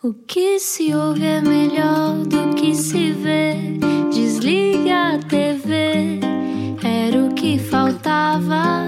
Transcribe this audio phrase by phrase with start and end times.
[0.00, 3.56] O que se ouve é melhor do que se vê.
[4.12, 6.20] Desliga a TV,
[6.84, 8.84] era o que faltava.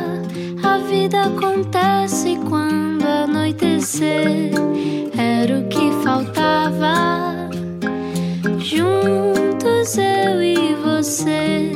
[0.62, 4.52] A vida acontece quando anoitecer,
[5.18, 7.50] era o que faltava.
[8.60, 11.72] Juntos eu e você.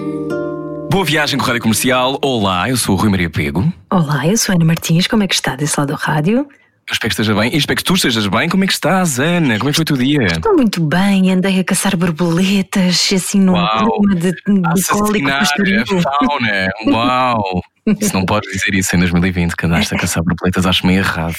[0.88, 2.20] Boa viagem com a Rádio Comercial.
[2.22, 3.64] Olá, eu sou o Rui Maria Pego.
[3.90, 5.08] Olá, eu sou Ana Martins.
[5.08, 6.46] Como é que está desse lado do rádio?
[6.86, 7.54] Eu espero que esteja bem.
[7.54, 8.48] E espero que tu estejas bem.
[8.48, 9.58] Como é que estás, Ana?
[9.58, 10.26] Como é que foi o teu dia?
[10.26, 11.32] Estou muito bem.
[11.32, 15.84] Andei a caçar borboletas, assim, num clima de, de cólico pastoril.
[15.86, 16.70] fauna.
[16.86, 17.62] Uau!
[18.00, 21.36] Isso não podes dizer isso em 2020, que andaste a caçar borboletas, acho meio errado.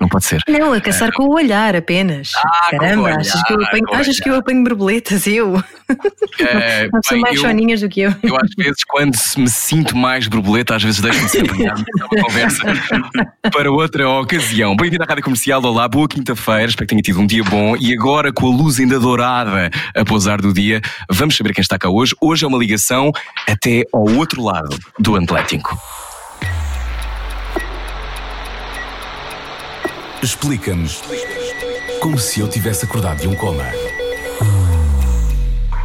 [0.00, 0.40] Não pode ser.
[0.48, 2.32] Não, a caçar com o olhar apenas.
[2.36, 5.26] Ah, Caramba, olhar, achas, que eu apanho, achas que eu apanho borboletas?
[5.26, 5.62] Eu?
[6.40, 8.14] É, Não são mais eu- soninhas do que eu.
[8.22, 11.84] Eu às vezes, quando me sinto mais borboleta, às vezes deixo-me ser apanhado.
[12.00, 12.62] É uma conversa
[13.52, 14.74] para outra ocasião.
[14.76, 17.76] Bem-vindo à Rádio Comercial, olá, boa quinta-feira, espero que tenha tido um dia bom.
[17.76, 21.78] E agora, com a luz ainda dourada a pousar do dia, vamos saber quem está
[21.78, 22.14] cá hoje.
[22.20, 23.12] Hoje é uma ligação
[23.48, 25.78] até ao outro lado do Atlético.
[30.24, 31.02] Explica-nos
[32.00, 33.62] como se eu tivesse acordado de um coma.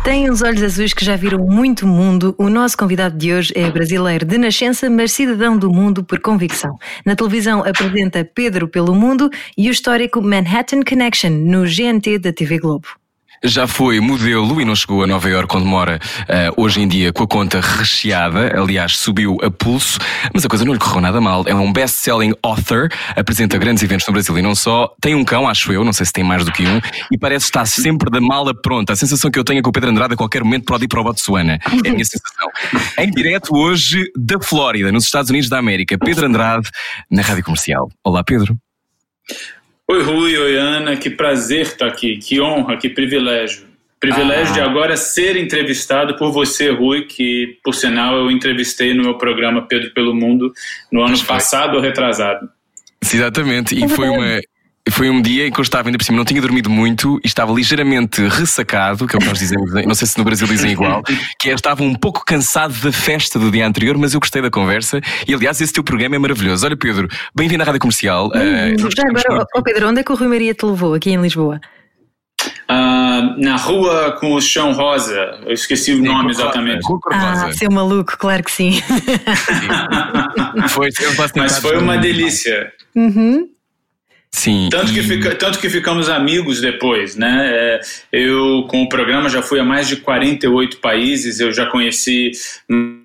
[0.01, 2.33] Tem os olhos azuis que já viram muito mundo.
[2.37, 6.79] O nosso convidado de hoje é brasileiro de nascença, mas cidadão do mundo por convicção.
[7.05, 12.59] Na televisão apresenta Pedro pelo Mundo e o histórico Manhattan Connection no GNT da TV
[12.59, 12.98] Globo.
[13.43, 17.13] Já foi modelo e não chegou a Nova Iorque onde mora eh, hoje em dia
[17.13, 18.59] com a conta recheada.
[18.59, 19.97] Aliás, subiu a pulso,
[20.33, 21.43] mas a coisa não lhe correu nada mal.
[21.47, 24.93] É um best-selling author, apresenta grandes eventos no Brasil e não só.
[24.99, 26.81] Tem um cão, acho eu, não sei se tem mais do que um,
[27.11, 28.93] e parece estar sempre da mala pronta.
[28.93, 30.87] A sensação que eu tenho é que o Pedro Andrade a qualquer momento pode ir
[30.87, 31.59] para o Botsuana.
[31.85, 32.49] É a minha sensação.
[32.99, 36.69] Em direto hoje da Flórida, nos Estados Unidos da América, Pedro Andrade,
[37.09, 37.89] na Rádio Comercial.
[38.03, 38.57] Olá, Pedro.
[39.91, 43.67] Oi, Rui, oi, Ana, que prazer estar aqui, que honra, que privilégio.
[43.99, 44.53] Privilégio Ah.
[44.53, 49.65] de agora ser entrevistado por você, Rui, que, por sinal, eu entrevistei no meu programa
[49.67, 50.53] Pedro pelo Mundo
[50.91, 51.25] no ano foi.
[51.25, 52.47] passado ou retrasado.
[53.01, 54.39] Exatamente, e foi uma.
[54.91, 57.27] Foi um dia em que eu estava ainda por cima, não tinha dormido muito e
[57.27, 60.71] estava ligeiramente ressacado, que é o que nós dizemos, não sei se no Brasil dizem
[60.71, 61.03] igual,
[61.39, 64.49] que é, estava um pouco cansado da festa do dia anterior, mas eu gostei da
[64.49, 66.65] conversa e aliás esse teu programa é maravilhoso.
[66.65, 68.31] Olha Pedro, bem-vindo à Rádio Comercial.
[68.33, 71.21] Já gostamos agora, ó Pedro, onde é que o Rui Maria te levou aqui em
[71.21, 71.59] Lisboa?
[72.67, 76.85] Ah, na rua com o chão rosa, eu esqueci o nome exatamente.
[77.11, 78.79] Ah, seu maluco, claro que sim.
[80.69, 82.71] Foi, eu faço Mas foi uma delícia.
[82.95, 83.47] Uhum.
[84.31, 84.69] Sim.
[84.71, 87.49] Tanto que, fica- tanto que ficamos amigos depois, né?
[87.51, 87.79] É,
[88.11, 92.31] eu, com o programa, já fui a mais de 48 países, eu já conheci
[92.69, 93.03] hum,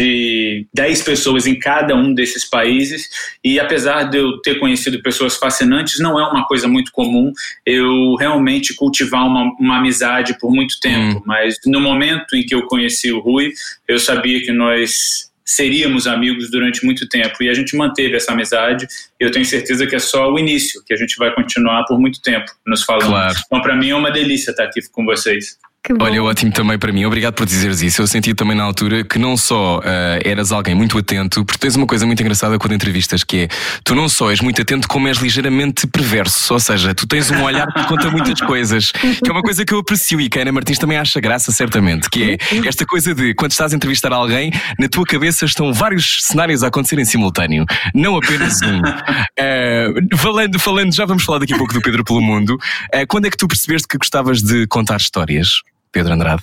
[0.00, 3.08] de 10 pessoas em cada um desses países,
[3.44, 7.30] e apesar de eu ter conhecido pessoas fascinantes, não é uma coisa muito comum
[7.64, 12.62] eu realmente cultivar uma, uma amizade por muito tempo, mas no momento em que eu
[12.66, 13.52] conheci o Rui,
[13.86, 18.86] eu sabia que nós seríamos amigos durante muito tempo e a gente manteve essa amizade
[19.18, 22.20] eu tenho certeza que é só o início, que a gente vai continuar por muito
[22.20, 23.08] tempo nos falando.
[23.08, 23.38] Claro.
[23.46, 25.58] Então para mim é uma delícia estar aqui com vocês.
[25.98, 27.04] Olha, ótimo também para mim.
[27.04, 28.00] Obrigado por dizeres isso.
[28.00, 31.74] Eu senti também na altura que não só ah, eras alguém muito atento, porque tens
[31.74, 33.48] uma coisa muito engraçada quando entrevistas, que é
[33.82, 36.54] tu não só és muito atento, como és ligeiramente perverso.
[36.54, 39.74] Ou seja, tu tens um olhar que conta muitas coisas, que é uma coisa que
[39.74, 43.12] eu aprecio e que a Ana Martins também acha graça, certamente, que é esta coisa
[43.12, 47.04] de quando estás a entrevistar alguém, na tua cabeça estão vários cenários a acontecer em
[47.04, 48.80] simultâneo, não apenas um.
[48.86, 52.56] Ah, falando, falando, já vamos falar daqui a pouco do Pedro pelo Mundo.
[52.94, 55.62] Ah, quando é que tu percebeste que gostavas de contar histórias?
[55.92, 56.42] Pedro Andrade.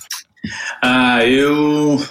[0.82, 2.02] Ah, eu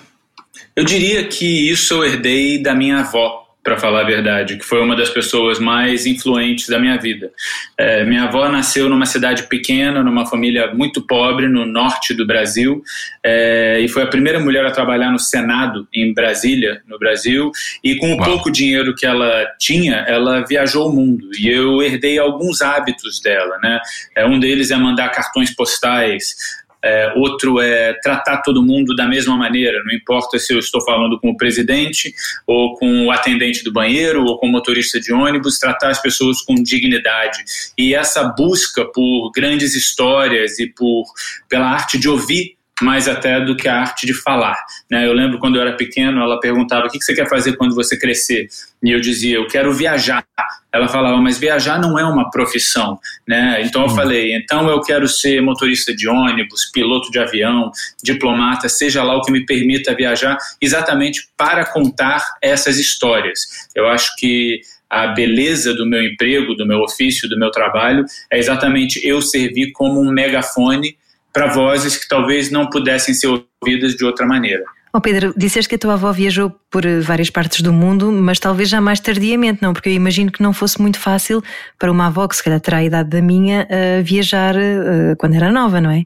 [0.76, 4.82] eu diria que isso eu herdei da minha avó, para falar a verdade, que foi
[4.82, 7.32] uma das pessoas mais influentes da minha vida.
[7.78, 12.82] É, minha avó nasceu numa cidade pequena, numa família muito pobre no norte do Brasil,
[13.24, 17.52] é, e foi a primeira mulher a trabalhar no Senado em Brasília, no Brasil.
[17.84, 18.26] E com o Uau.
[18.26, 21.30] pouco dinheiro que ela tinha, ela viajou o mundo.
[21.38, 23.80] E eu herdei alguns hábitos dela, né?
[24.16, 26.36] É, um deles é mandar cartões postais.
[26.84, 31.20] É, outro é tratar todo mundo da mesma maneira, não importa se eu estou falando
[31.20, 32.14] com o presidente,
[32.48, 36.42] ou com o atendente do banheiro, ou com o motorista de ônibus, tratar as pessoas
[36.42, 37.44] com dignidade.
[37.78, 41.06] E essa busca por grandes histórias e por
[41.50, 44.58] pela arte de ouvir mais até do que a arte de falar.
[44.90, 45.06] Né?
[45.06, 47.98] Eu lembro quando eu era pequeno, ela perguntava o que você quer fazer quando você
[47.98, 48.48] crescer?
[48.84, 50.26] E eu dizia, eu quero viajar.
[50.72, 53.00] Ela falava, mas viajar não é uma profissão.
[53.28, 53.62] Né?
[53.64, 57.72] Então eu falei, então eu quero ser motorista de ônibus, piloto de avião,
[58.04, 63.68] diplomata, seja lá o que me permita viajar, exatamente para contar essas histórias.
[63.76, 68.40] Eu acho que a beleza do meu emprego, do meu ofício, do meu trabalho, é
[68.40, 70.98] exatamente eu servir como um megafone
[71.32, 73.28] para vozes que talvez não pudessem ser
[73.62, 74.64] ouvidas de outra maneira.
[74.92, 78.40] Oh Pedro, disseste que a tua avó viajou por eh, várias partes do mundo, mas
[78.40, 79.72] talvez já mais tardiamente, não?
[79.72, 81.44] Porque eu imagino que não fosse muito fácil
[81.78, 85.36] para uma avó que se calhar terá a idade da minha uh, viajar uh, quando
[85.36, 86.06] era nova, não é?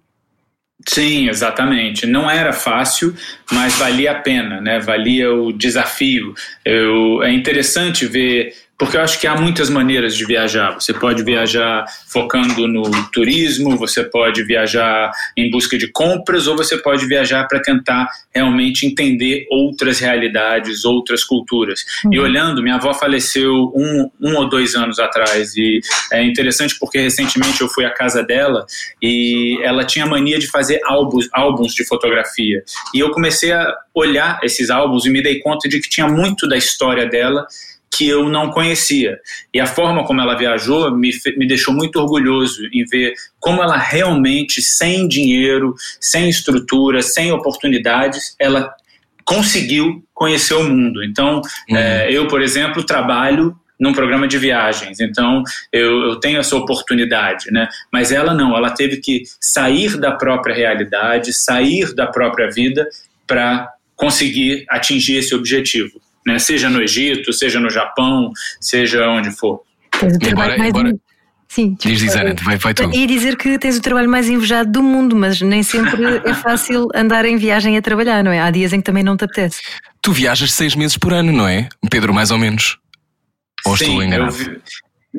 [0.88, 2.06] Sim, exatamente.
[2.06, 3.16] Não era fácil,
[3.52, 4.80] mas valia a pena, né?
[4.80, 6.34] Valia o desafio.
[6.66, 8.54] Eu, é interessante ver
[8.84, 10.74] porque eu acho que há muitas maneiras de viajar.
[10.74, 12.84] Você pode viajar focando no
[13.14, 18.86] turismo, você pode viajar em busca de compras, ou você pode viajar para tentar realmente
[18.86, 21.86] entender outras realidades, outras culturas.
[22.04, 22.14] Uhum.
[22.14, 25.80] E olhando, minha avó faleceu um, um ou dois anos atrás, e
[26.12, 28.66] é interessante porque recentemente eu fui à casa dela
[29.02, 32.62] e ela tinha mania de fazer álbuns, álbuns de fotografia.
[32.94, 36.50] E eu comecei a olhar esses álbuns e me dei conta de que tinha muito
[36.50, 37.48] da história dela
[37.96, 39.20] que eu não conhecia.
[39.54, 43.78] E a forma como ela viajou me, me deixou muito orgulhoso em ver como ela
[43.78, 48.74] realmente, sem dinheiro, sem estrutura, sem oportunidades, ela
[49.24, 51.04] conseguiu conhecer o mundo.
[51.04, 51.78] Então, uhum.
[51.78, 57.52] é, eu, por exemplo, trabalho num programa de viagens, então eu, eu, tenho essa oportunidade,
[57.52, 57.68] né?
[57.92, 62.88] Mas ela não, ela teve que sair da própria realidade, sair da própria vida
[63.28, 66.40] para conseguir atingir esse objetivo né?
[66.40, 69.62] seja no Egito, seja no Japão, seja onde for.
[70.22, 70.94] Embora, embora...
[71.48, 72.90] Sim, diz, diz Ana, vai, vai tu.
[72.92, 76.88] E dizer que tens o trabalho mais invejado do mundo, mas nem sempre é fácil
[76.96, 78.42] andar em viagem a trabalhar, não é?
[78.42, 79.62] Há dias em que também não te apetece.
[80.02, 81.70] Tu viajas seis meses por ano, não é?
[81.92, 82.80] Pedro, mais ou menos.
[83.68, 84.36] Ou Sim, estou enganado?
[84.36, 84.62] Eu,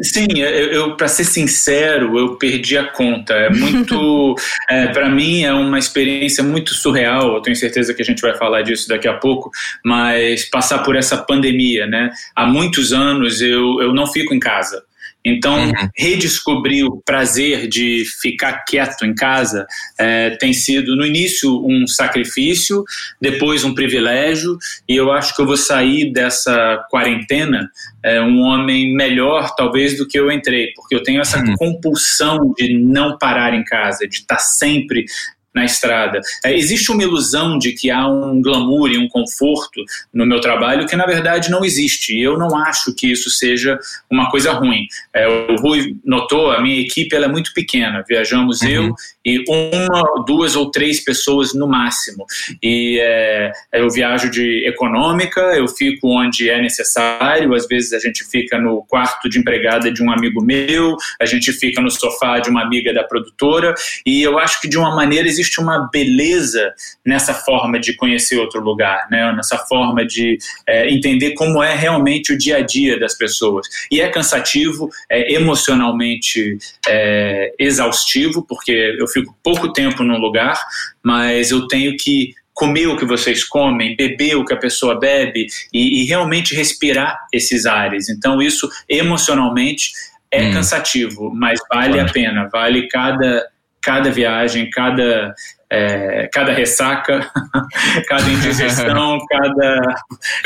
[0.03, 3.33] Sim, eu, eu para ser sincero, eu perdi a conta.
[3.33, 4.35] É muito,
[4.69, 7.37] é, para mim é uma experiência muito surreal.
[7.37, 9.51] Eu tenho certeza que a gente vai falar disso daqui a pouco,
[9.85, 12.11] mas passar por essa pandemia, né?
[12.35, 14.83] Há muitos anos eu, eu não fico em casa.
[15.25, 15.73] Então, uhum.
[15.97, 19.67] redescobrir o prazer de ficar quieto em casa
[19.99, 22.85] é, tem sido, no início, um sacrifício,
[23.21, 27.71] depois um privilégio, e eu acho que eu vou sair dessa quarentena
[28.05, 31.55] é, um homem melhor, talvez, do que eu entrei, porque eu tenho essa uhum.
[31.57, 35.07] compulsão de não parar em casa, de estar sempre
[35.55, 36.21] na estrada.
[36.45, 39.81] É, existe uma ilusão de que há um glamour e um conforto
[40.13, 42.17] no meu trabalho que na verdade não existe.
[42.17, 43.79] E eu não acho que isso seja
[44.11, 44.87] uma coisa ruim.
[45.15, 48.05] É, o Rui notou, a minha equipe ela é muito pequena.
[48.07, 48.69] Viajamos uhum.
[48.69, 52.27] eu e uma, duas ou três pessoas no máximo.
[52.63, 57.55] E é, eu viajo de econômica, eu fico onde é necessário.
[57.55, 61.53] Às vezes a gente fica no quarto de empregada de um amigo meu, a gente
[61.53, 63.75] fica no sofá de uma amiga da produtora.
[64.05, 66.73] E eu acho que de uma maneira existe existe uma beleza
[67.05, 69.33] nessa forma de conhecer outro lugar, né?
[69.33, 73.67] nessa forma de é, entender como é realmente o dia a dia das pessoas.
[73.91, 76.57] E é cansativo, é emocionalmente
[76.89, 80.59] é, exaustivo, porque eu fico pouco tempo num lugar,
[81.03, 85.47] mas eu tenho que comer o que vocês comem, beber o que a pessoa bebe
[85.73, 88.09] e, e realmente respirar esses ares.
[88.09, 89.91] Então, isso emocionalmente
[90.31, 90.53] é hum.
[90.53, 93.45] cansativo, mas vale a pena, vale cada
[93.85, 95.35] cada viagem, cada,
[95.71, 97.31] é, cada ressaca,
[98.09, 99.97] cada indigestão, cada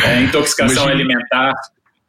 [0.04, 0.92] é, intoxicação Imagina.
[0.92, 1.54] alimentar.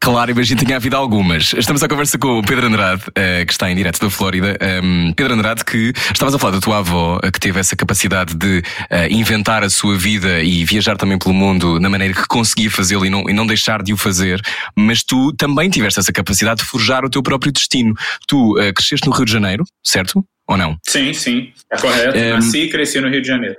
[0.01, 1.53] Claro, imagino que tinha havido algumas.
[1.53, 4.57] Estamos à conversa com o Pedro Andrade, uh, que está em direto da Flórida.
[4.81, 8.33] Um, Pedro Andrade, que estavas a falar da tua avó, uh, que teve essa capacidade
[8.33, 12.71] de uh, inventar a sua vida e viajar também pelo mundo na maneira que conseguia
[12.71, 14.41] fazê-lo e não, e não deixar de o fazer.
[14.73, 17.93] Mas tu também tiveste essa capacidade de forjar o teu próprio destino.
[18.25, 20.25] Tu cresceste no Rio de Janeiro, certo?
[20.49, 20.75] Ou não?
[20.87, 22.17] Sim, sim, é correto.
[22.17, 23.55] Um, Nasci e cresci no Rio de Janeiro.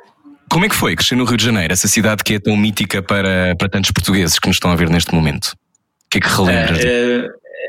[0.51, 3.01] Como é que foi crescer no Rio de Janeiro, essa cidade que é tão mítica
[3.01, 5.53] para, para tantos portugueses que nos estão a ver neste momento?
[5.53, 6.85] O que é que relembras?
[6.85, 7.29] É,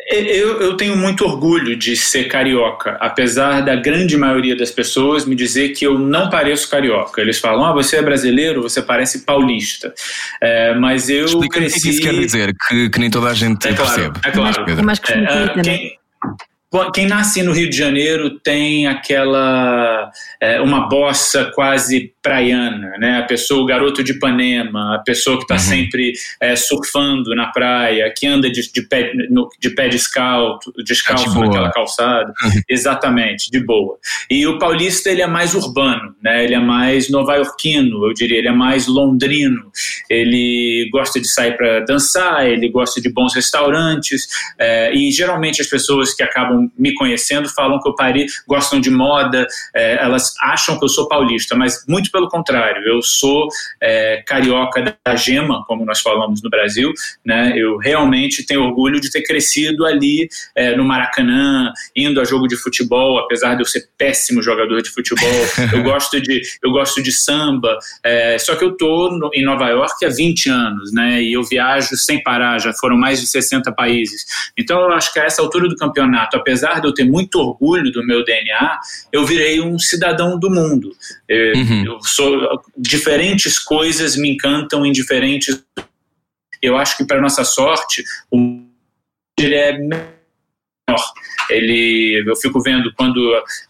[0.10, 5.26] é, eu, eu, tenho muito orgulho de ser carioca, apesar da grande maioria das pessoas
[5.26, 7.22] me dizer que eu não pareço carioca.
[7.22, 9.94] Eles falam, ah, você é brasileiro, você parece paulista.
[10.42, 11.78] É, mas eu Explica cresci...
[11.78, 14.20] o que isso quer dizer, que, que nem toda a gente é claro, percebe.
[14.26, 14.72] É claro.
[14.72, 15.92] É mais, é, uh, quem,
[16.94, 20.10] quem nasce no Rio de Janeiro tem aquela
[20.40, 23.20] é, uma bossa quase praiana, né?
[23.20, 25.60] A pessoa, o garoto de Ipanema, a pessoa que está uhum.
[25.60, 31.30] sempre é, surfando na praia, que anda de, de, pé, no, de pé descalço, descalço
[31.30, 32.62] de naquela calçada, uhum.
[32.70, 33.98] exatamente, de boa.
[34.30, 36.44] E o paulista ele é mais urbano, né?
[36.44, 39.72] Ele é mais nova-iorquino, eu diria, ele é mais londrino.
[40.10, 45.68] Ele gosta de sair para dançar, ele gosta de bons restaurantes é, e geralmente as
[45.68, 50.78] pessoas que acabam me conhecendo falam que eu parei, gostam de moda, é, elas acham
[50.78, 53.48] que eu sou paulista, mas muito pelo contrário, eu sou
[53.82, 56.92] é, carioca da gema, como nós falamos no Brasil,
[57.26, 57.54] né?
[57.56, 62.56] Eu realmente tenho orgulho de ter crescido ali é, no Maracanã, indo a jogo de
[62.56, 65.30] futebol, apesar de eu ser péssimo jogador de futebol.
[65.74, 69.68] eu gosto de eu gosto de samba, é, só que eu tô no, em Nova
[69.70, 71.22] York há 20 anos, né?
[71.22, 74.26] E eu viajo sem parar, já foram mais de 60 países.
[74.58, 76.51] Então eu acho que a essa altura do campeonato, apesar
[76.82, 78.80] de eu ter muito orgulho do meu DNA,
[79.12, 80.92] eu virei um cidadão do mundo.
[81.28, 81.86] Eu, uhum.
[81.86, 85.64] eu sou diferentes coisas me encantam em diferentes.
[86.62, 88.72] Eu acho que para nossa sorte, o
[89.40, 89.78] ele é.
[91.50, 93.20] Ele, eu fico vendo quando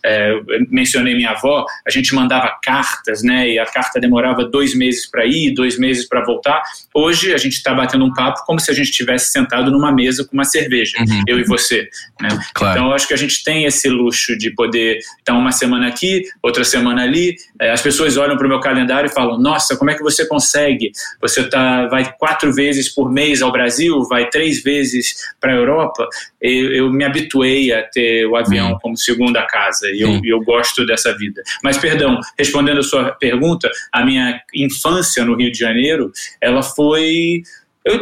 [0.05, 3.49] é, mencionei minha avó, a gente mandava cartas, né?
[3.49, 6.61] E a carta demorava dois meses para ir, dois meses para voltar.
[6.93, 10.25] Hoje a gente está batendo um papo como se a gente estivesse sentado numa mesa
[10.25, 11.23] com uma cerveja, uhum.
[11.27, 11.87] eu e você.
[12.21, 12.29] Né?
[12.53, 12.77] Claro.
[12.77, 16.23] Então eu acho que a gente tem esse luxo de poder estar uma semana aqui,
[16.41, 17.35] outra semana ali.
[17.59, 20.27] É, as pessoas olham para o meu calendário e falam: Nossa, como é que você
[20.27, 20.91] consegue?
[21.21, 26.07] Você tá, vai quatro vezes por mês ao Brasil, vai três vezes para a Europa.
[26.41, 30.85] Eu, eu me habituei a ter o avião como segunda casa e eu, eu, gosto
[30.85, 31.41] dessa vida.
[31.63, 37.43] Mas, perdão, respondendo a sua pergunta, a minha infância no Rio de Janeiro, ela foi.
[37.83, 37.99] Eu,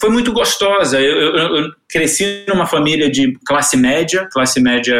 [0.00, 1.00] foi muito gostosa.
[1.00, 4.94] Eu, eu, cresci numa família de classe média, classe média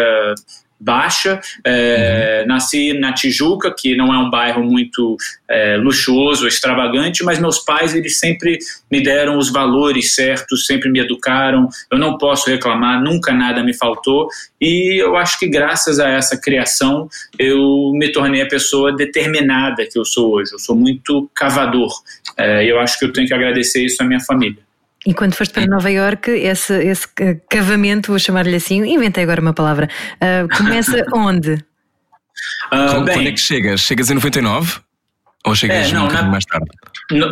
[0.83, 1.41] baixa.
[1.65, 2.49] É, uhum.
[2.49, 5.17] Nasci na Tijuca, que não é um bairro muito
[5.49, 8.59] é, luxuoso, extravagante, mas meus pais eles sempre
[8.91, 11.69] me deram os valores certos, sempre me educaram.
[11.91, 14.29] Eu não posso reclamar, nunca nada me faltou.
[14.61, 17.09] E eu acho que graças a essa criação
[17.39, 20.53] eu me tornei a pessoa determinada que eu sou hoje.
[20.53, 21.93] Eu sou muito cavador.
[22.37, 24.72] É, eu acho que eu tenho que agradecer isso à minha família.
[25.07, 27.09] E quando foste para Nova York, esse, esse
[27.51, 31.55] cavamento, vou chamar-lhe assim, inventei agora uma palavra, uh, começa onde?
[32.73, 33.81] Uh, bem, quando é que chegas?
[33.81, 34.81] Chegas em 99?
[35.45, 36.67] Ou chegas é, não, um na, mais tarde?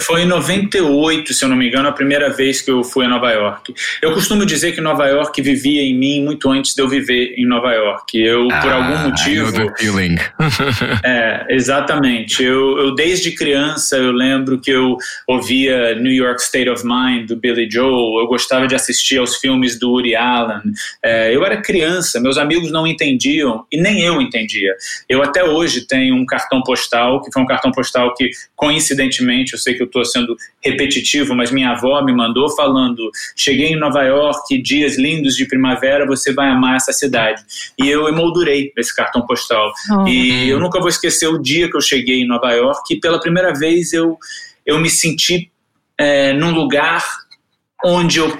[0.03, 3.09] Foi em 98, se eu não me engano, a primeira vez que eu fui a
[3.09, 3.75] Nova York.
[4.03, 7.47] Eu costumo dizer que Nova York vivia em mim muito antes de eu viver em
[7.47, 8.19] Nova York.
[8.19, 9.75] Eu, ah, por algum motivo.
[9.79, 10.17] feeling.
[11.05, 12.43] é, exatamente.
[12.43, 14.97] Eu, eu, desde criança, eu lembro que eu
[15.27, 18.21] ouvia New York State of Mind, do Billy Joel.
[18.21, 20.61] Eu gostava de assistir aos filmes do Woody Allen.
[21.03, 24.75] É, eu era criança, meus amigos não entendiam e nem eu entendia.
[25.09, 29.75] Eu até hoje tenho um cartão postal, que foi um cartão postal que, coincidentemente, sei
[29.75, 34.61] que eu estou sendo repetitivo, mas minha avó me mandou falando: cheguei em Nova York,
[34.63, 37.43] dias lindos de primavera, você vai amar essa cidade.
[37.79, 39.73] E eu emoldurei esse cartão postal.
[39.91, 40.09] Oh.
[40.09, 43.21] E eu nunca vou esquecer o dia que eu cheguei em Nova York e pela
[43.21, 44.19] primeira vez eu,
[44.67, 45.51] eu me senti
[45.99, 47.05] é, num lugar
[47.85, 48.37] onde eu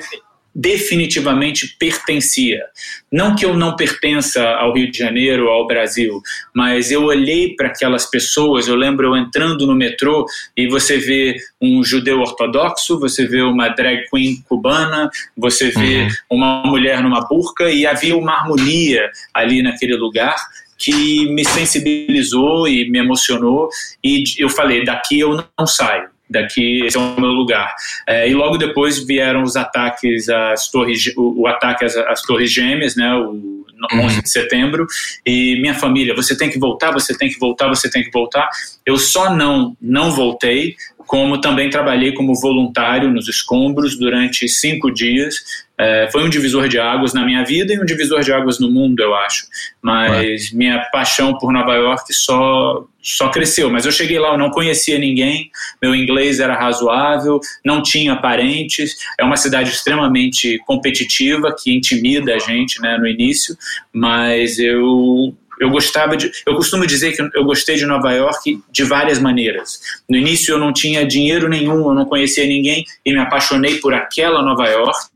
[0.61, 2.63] definitivamente pertencia.
[3.11, 6.21] Não que eu não pertença ao Rio de Janeiro, ao Brasil,
[6.55, 11.37] mas eu olhei para aquelas pessoas, eu lembro eu entrando no metrô e você vê
[11.63, 16.37] um judeu ortodoxo, você vê uma drag queen cubana, você vê uhum.
[16.39, 20.37] uma mulher numa burca e havia uma harmonia ali naquele lugar
[20.77, 23.71] que me sensibilizou e me emocionou
[24.05, 27.75] e eu falei, daqui eu não saio daqui esse é o meu lugar.
[28.07, 32.53] É, e logo depois vieram os ataques às torres, o, o ataque às, às, torres
[32.53, 34.23] gêmeas, né, o 11 uhum.
[34.23, 34.87] de setembro,
[35.27, 38.49] e minha família, você tem que voltar, você tem que voltar, você tem que voltar.
[38.85, 40.75] Eu só não não voltei,
[41.11, 45.35] como também trabalhei como voluntário nos escombros durante cinco dias.
[45.77, 48.71] É, foi um divisor de águas na minha vida e um divisor de águas no
[48.71, 49.47] mundo, eu acho.
[49.83, 53.71] Mas minha paixão por Nova York só, só cresceu.
[53.71, 55.51] Mas eu cheguei lá, eu não conhecia ninguém,
[55.83, 58.95] meu inglês era razoável, não tinha parentes.
[59.19, 63.57] É uma cidade extremamente competitiva que intimida a gente né, no início,
[63.93, 66.33] mas eu eu gostava de.
[66.47, 69.79] Eu costumo dizer que eu gostei de Nova York de várias maneiras.
[70.09, 73.93] No início eu não tinha dinheiro nenhum, eu não conhecia ninguém e me apaixonei por
[73.93, 75.11] aquela Nova York.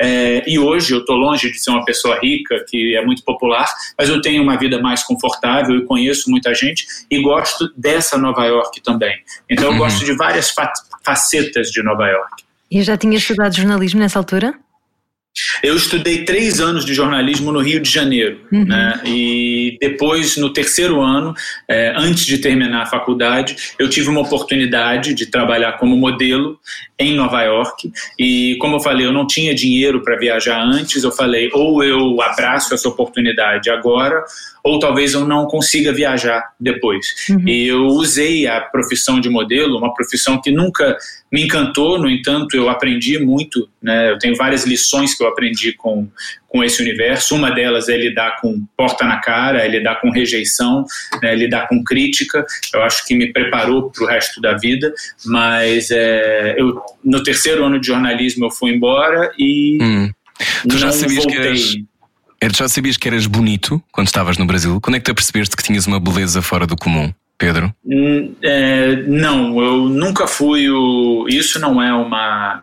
[0.00, 3.66] É, e hoje eu estou longe de ser uma pessoa rica, que é muito popular,
[3.98, 8.46] mas eu tenho uma vida mais confortável e conheço muita gente e gosto dessa Nova
[8.46, 9.14] York também.
[9.50, 9.78] Então eu uhum.
[9.78, 10.54] gosto de várias
[11.04, 12.44] facetas de Nova York.
[12.70, 14.54] E já tinha estudado jornalismo nessa altura?
[15.62, 18.64] Eu estudei três anos de jornalismo no Rio de Janeiro, uhum.
[18.64, 19.00] né?
[19.04, 21.34] E depois, no terceiro ano,
[21.68, 26.58] é, antes de terminar a faculdade, eu tive uma oportunidade de trabalhar como modelo
[26.98, 27.90] em Nova York.
[28.18, 31.02] E como eu falei, eu não tinha dinheiro para viajar antes.
[31.02, 34.22] Eu falei, ou eu abraço essa oportunidade agora,
[34.62, 37.06] ou talvez eu não consiga viajar depois.
[37.30, 37.48] Uhum.
[37.48, 40.96] E eu usei a profissão de modelo, uma profissão que nunca
[41.32, 44.10] me encantou, no entanto, eu aprendi muito, né?
[44.10, 46.08] Eu tenho várias lições que eu aprendi com,
[46.48, 47.34] com esse universo.
[47.34, 50.84] Uma delas é lidar com porta na cara, é lidar com rejeição,
[51.22, 52.44] né, lidar com crítica.
[52.74, 54.92] Eu acho que me preparou para o resto da vida,
[55.24, 60.10] mas é, eu, no terceiro ano de jornalismo eu fui embora e hum.
[60.68, 61.40] tu já sabias voltei.
[61.40, 61.86] que
[62.42, 64.80] eras, já sabias que eras bonito quando estavas no Brasil?
[64.80, 67.12] Quando é que tu apercebeste que tinhas uma beleza fora do comum?
[67.40, 67.74] Pedro?
[67.86, 71.26] Hum, é, não, eu nunca fui o.
[71.26, 72.62] Isso não é uma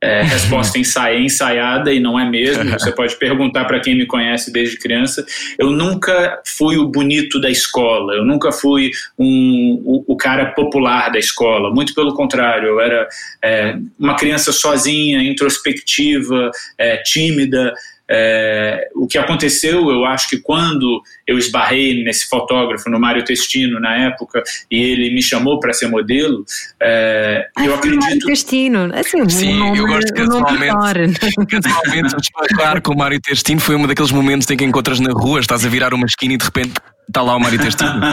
[0.00, 2.64] é, resposta ensaia, ensaiada e não é mesmo.
[2.70, 5.24] Você pode perguntar para quem me conhece desde criança.
[5.58, 11.10] Eu nunca fui o bonito da escola, eu nunca fui um, o, o cara popular
[11.10, 11.72] da escola.
[11.72, 13.08] Muito pelo contrário, eu era
[13.42, 17.72] é, uma criança sozinha, introspectiva, é, tímida.
[18.10, 23.78] É, o que aconteceu, eu acho que quando eu esbarrei nesse fotógrafo, no Mário Testino,
[23.78, 26.42] na época, e ele me chamou para ser modelo,
[26.80, 28.00] é, Ai, eu acredito.
[28.00, 31.20] Mário Testino, assim, Sim, nome, eu gosto casualmente.
[31.50, 32.14] Casualmente,
[32.56, 35.66] claro que o Mário Testino foi um daqueles momentos em que encontras na rua, estás
[35.66, 36.72] a virar uma esquina e de repente
[37.08, 37.90] Está lá o Mário Testino.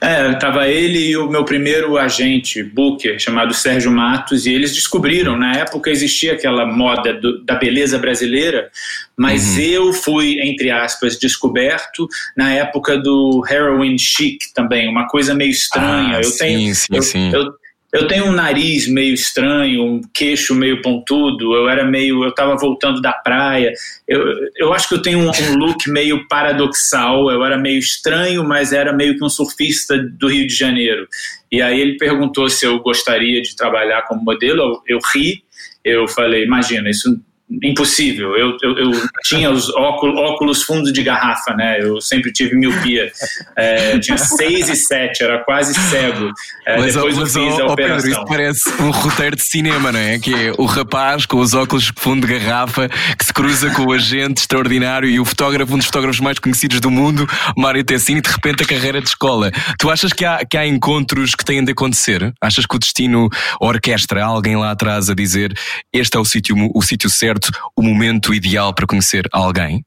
[0.00, 5.36] é, estava ele e o meu primeiro agente, booker, chamado Sérgio Matos, e eles descobriram.
[5.36, 8.70] Na época existia aquela moda do, da beleza brasileira,
[9.14, 9.60] mas uhum.
[9.60, 12.06] eu fui, entre aspas, descoberto
[12.36, 16.16] na época do heroin chic também, uma coisa meio estranha.
[16.16, 17.32] Ah, eu tenho, sim, sim, eu, sim.
[17.32, 17.52] Eu,
[17.92, 22.22] eu tenho um nariz meio estranho, um queixo meio pontudo, eu era meio.
[22.22, 23.72] Eu estava voltando da praia.
[24.06, 24.22] Eu,
[24.56, 28.72] eu acho que eu tenho um, um, look meio paradoxal, eu era meio estranho, mas
[28.72, 31.08] era meio que um surfista do Rio de Janeiro.
[31.50, 35.42] E aí ele perguntou se eu gostaria de trabalhar como modelo, eu, eu ri,
[35.84, 37.20] eu falei: imagina, isso
[37.62, 38.36] impossível.
[38.36, 38.90] Eu, eu, eu,
[39.24, 41.80] tinha os óculos, óculos fundo de garrafa, né?
[41.80, 43.10] Eu sempre tive miopia.
[43.56, 46.30] É, tinha seis e sete, era quase cego.
[46.66, 47.76] É, mas, depois mas, eu fiz a operação.
[47.76, 50.18] Pedro, isso parece um roteiro de cinema, não é?
[50.18, 52.88] Que é o rapaz com os óculos fundo de garrafa
[53.18, 56.80] que se cruza com o agente extraordinário e o fotógrafo, um dos fotógrafos mais conhecidos
[56.80, 57.26] do mundo,
[57.56, 59.50] Mário Tessini, de repente a carreira de escola.
[59.78, 62.32] Tu achas que há, que há encontros que têm de acontecer?
[62.40, 63.28] Achas que o destino
[63.60, 65.52] orquestra alguém lá atrás a dizer
[65.92, 67.39] este é o sítio, o sítio certo?
[67.76, 69.82] O momento ideal para conhecer alguém?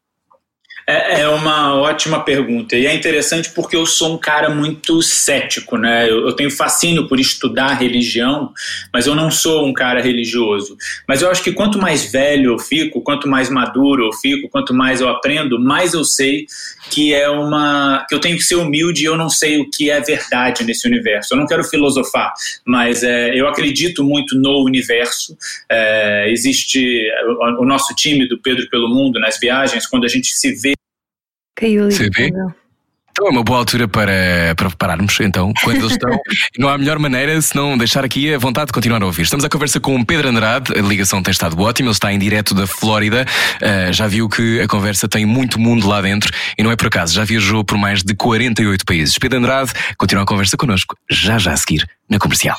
[0.85, 2.75] É, é, uma ótima pergunta.
[2.75, 6.09] E é interessante porque eu sou um cara muito cético, né?
[6.09, 8.51] Eu, tenho fascínio por estudar religião,
[8.91, 10.77] mas eu não sou um cara religioso.
[11.07, 14.74] Mas eu acho que quanto mais velho eu fico, quanto mais maduro eu fico, quanto
[14.74, 16.48] mais eu aprendo, mais eu sei
[16.89, 18.05] que é uma.
[18.09, 20.85] que eu tenho que ser humilde e eu não sei o que é verdade nesse
[20.85, 21.33] universo.
[21.33, 22.33] Eu não quero filosofar,
[22.65, 25.37] mas é, eu acredito muito no universo.
[25.72, 27.09] É, existe
[27.57, 30.74] o nosso time do Pedro pelo Mundo nas viagens, quando a gente se vê
[31.55, 31.96] Caiu ali.
[31.96, 32.31] CV?
[33.13, 36.20] Então é uma boa altura para, para prepararmos, então, quando eles estão.
[36.57, 39.22] não há melhor maneira se não deixar aqui a vontade de continuar a ouvir.
[39.22, 42.18] Estamos à conversa com o Pedro Andrade, a ligação tem estado ótima, ele está em
[42.18, 43.24] direto da Flórida.
[43.61, 46.87] Uh, já viu que a conversa tem muito mundo lá dentro e não é por
[46.87, 49.16] acaso, já viajou por mais de 48 países.
[49.20, 52.57] Pedro Andrade continua a conversa connosco, já já a seguir, na comercial.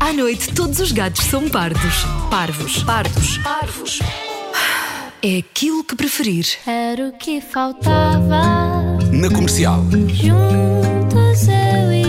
[0.00, 2.04] À noite, todos os gatos são pardos.
[2.28, 2.82] Parvos.
[2.82, 3.38] Pardos.
[3.38, 4.00] Parvos.
[5.26, 6.44] É aquilo que preferir.
[6.66, 8.42] Era o que faltava.
[9.10, 9.82] Na comercial.
[10.06, 12.03] Juntos eu e.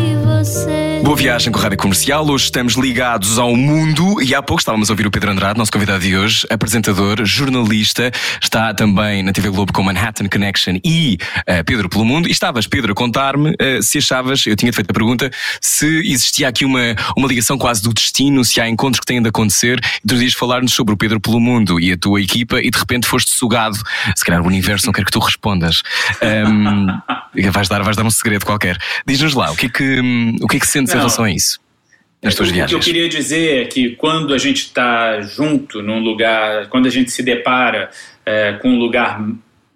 [1.03, 2.27] Boa viagem com a Rádio Comercial.
[2.29, 5.71] Hoje estamos ligados ao mundo e há pouco estávamos a ouvir o Pedro Andrade, nosso
[5.71, 11.63] convidado de hoje, apresentador, jornalista, está também na TV Globo com Manhattan Connection e uh,
[11.65, 12.27] Pedro pelo Mundo.
[12.27, 16.47] E estavas, Pedro, a contar-me uh, se achavas, eu tinha feito a pergunta, se existia
[16.47, 19.79] aqui uma, uma ligação quase do destino, se há encontros que têm de acontecer.
[20.03, 22.77] E tu dias falar-nos sobre o Pedro pelo Mundo e a tua equipa e de
[22.77, 23.77] repente foste sugado.
[24.15, 25.81] Se calhar o universo não quer que tu respondas.
[26.21, 26.87] Um,
[27.51, 28.77] vais, dar, vais dar um segredo qualquer.
[29.07, 31.31] Diz-nos lá, o que é que, um, o que, é que sentes em relação a
[31.31, 31.59] isso?
[32.21, 32.71] Nas tuas viagens?
[32.71, 36.87] O que eu queria dizer é que quando a gente está junto num lugar, quando
[36.87, 37.89] a gente se depara
[38.25, 39.21] é, com um lugar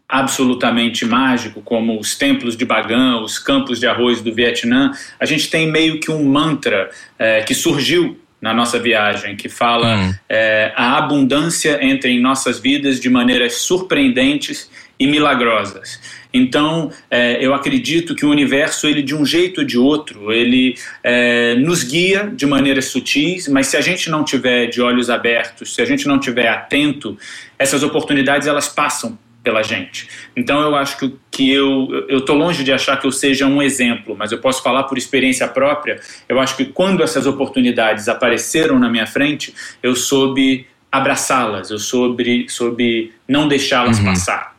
[0.08, 5.52] absolutamente mágico, como os templos de Bagan, os campos de arroz do Vietnã, a gente
[5.52, 10.14] tem meio que um mantra é, que surgiu na nossa viagem, que fala hum.
[10.28, 16.00] é, a abundância entra em nossas vidas de maneiras surpreendentes e milagrosas.
[16.34, 20.76] Então, é, eu acredito que o universo, ele de um jeito ou de outro, ele
[21.04, 25.74] é, nos guia de maneiras sutis, mas se a gente não tiver de olhos abertos,
[25.74, 27.18] se a gente não tiver atento,
[27.58, 30.08] essas oportunidades elas passam pela gente.
[30.36, 33.62] Então eu acho que, que eu eu tô longe de achar que eu seja um
[33.62, 36.00] exemplo, mas eu posso falar por experiência própria.
[36.28, 42.48] Eu acho que quando essas oportunidades apareceram na minha frente, eu soube abraçá-las, eu soube
[42.50, 44.06] soube não deixá-las uhum.
[44.06, 44.56] passar.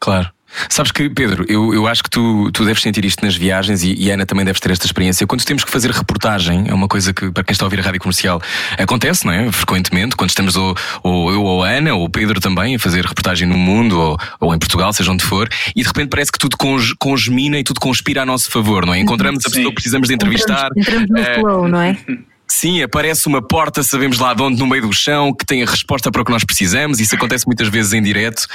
[0.00, 0.30] Claro.
[0.68, 3.94] Sabes que, Pedro, eu, eu acho que tu, tu deves sentir isto nas viagens e,
[3.94, 5.26] e a Ana também deves ter esta experiência.
[5.26, 7.82] Quando temos que fazer reportagem, é uma coisa que, para quem está a ouvir a
[7.82, 8.40] rádio comercial,
[8.78, 9.52] acontece, não é?
[9.52, 13.04] Frequentemente, quando estamos ou, ou eu ou a Ana ou o Pedro também a fazer
[13.04, 16.38] reportagem no mundo ou, ou em Portugal, seja onde for, e de repente parece que
[16.38, 16.56] tudo
[16.98, 19.00] congemina e tudo conspira a nosso favor, não é?
[19.00, 20.70] Encontramos a pessoa que precisamos de entrevistar.
[20.76, 21.96] Entramos, entramos no eh, flow, não é?
[22.50, 25.66] Sim, aparece uma porta, sabemos lá de onde, no meio do chão, que tem a
[25.66, 26.98] resposta para o que nós precisamos.
[26.98, 28.46] Isso acontece muitas vezes em direto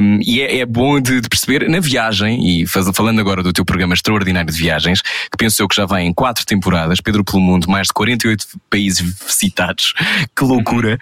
[0.00, 2.62] um, e é, é bom de, de, perceber na viagem.
[2.62, 5.86] E faz, falando agora do teu programa extraordinário de viagens, que penso eu que já
[5.86, 9.94] vai em quatro temporadas, Pedro pelo Mundo, mais de 48 países visitados,
[10.36, 10.98] que loucura.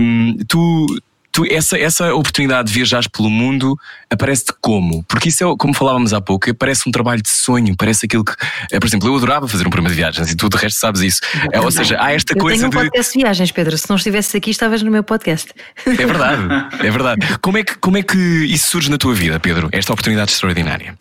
[0.00, 0.86] Um, tu
[1.34, 3.76] tu, essa, essa oportunidade de viajar pelo mundo
[4.08, 5.02] aparece-te como?
[5.04, 8.32] Porque isso é, como falávamos há pouco, parece um trabalho de sonho, parece aquilo que.
[8.70, 11.00] É, por exemplo, eu adorava fazer um programa de viagens e tu de resto sabes
[11.02, 11.20] isso.
[11.52, 12.76] É, ou seja, há esta eu coisa tenho um de.
[12.76, 13.76] podcast de viagens, Pedro.
[13.76, 15.52] Se não estivesses aqui, estavas no meu podcast.
[15.84, 16.42] É verdade,
[16.78, 17.38] é verdade.
[17.42, 19.68] Como é que, como é que isso surge na tua vida, Pedro?
[19.72, 20.96] Esta oportunidade extraordinária?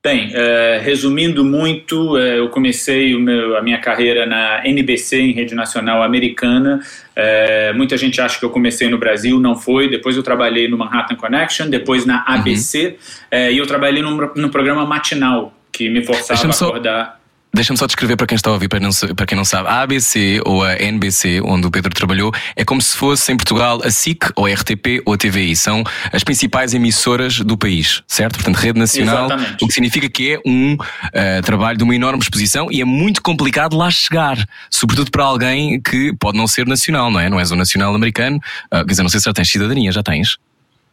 [0.00, 5.56] Bem, uh, resumindo muito, uh, eu comecei meu, a minha carreira na NBC, em Rede
[5.56, 6.80] Nacional Americana.
[7.16, 9.90] Uh, muita gente acha que eu comecei no Brasil, não foi.
[9.90, 12.96] Depois eu trabalhei no Manhattan Connection, depois na ABC,
[13.32, 13.38] uhum.
[13.50, 17.17] e eu trabalhei num, num programa matinal que me forçava a acordar.
[17.52, 19.68] Deixa-me só descrever para quem está a ouvir, para, não, para quem não sabe.
[19.68, 23.80] A ABC ou a NBC, onde o Pedro trabalhou, é como se fosse em Portugal
[23.82, 25.56] a SIC, ou a RTP, ou a TVI.
[25.56, 25.82] São
[26.12, 28.34] as principais emissoras do país, certo?
[28.34, 29.64] Portanto, rede nacional, Exatamente.
[29.64, 33.22] o que significa que é um uh, trabalho de uma enorme exposição e é muito
[33.22, 34.36] complicado lá chegar,
[34.70, 37.28] sobretudo para alguém que pode não ser nacional, não é?
[37.28, 38.36] Não és um nacional americano.
[38.66, 40.38] Uh, quer dizer, não sei se já tens cidadania, já tens?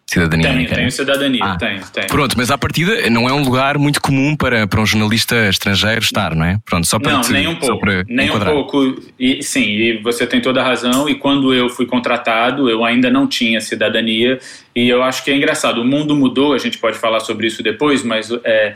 [0.07, 0.77] Cidadania tenho, americana?
[0.77, 2.07] Tenho cidadania, ah, tenho, tenho.
[2.07, 5.99] Pronto, mas à partida não é um lugar muito comum para, para um jornalista estrangeiro
[5.99, 6.59] estar, não é?
[6.63, 7.85] Pronto, só para Não, te, nem um pouco.
[8.07, 8.53] Nem enquadrar.
[8.53, 9.01] um pouco.
[9.19, 11.09] E, sim, e você tem toda a razão.
[11.09, 14.39] E quando eu fui contratado, eu ainda não tinha cidadania.
[14.75, 15.81] E eu acho que é engraçado.
[15.81, 18.75] O mundo mudou, a gente pode falar sobre isso depois, mas é,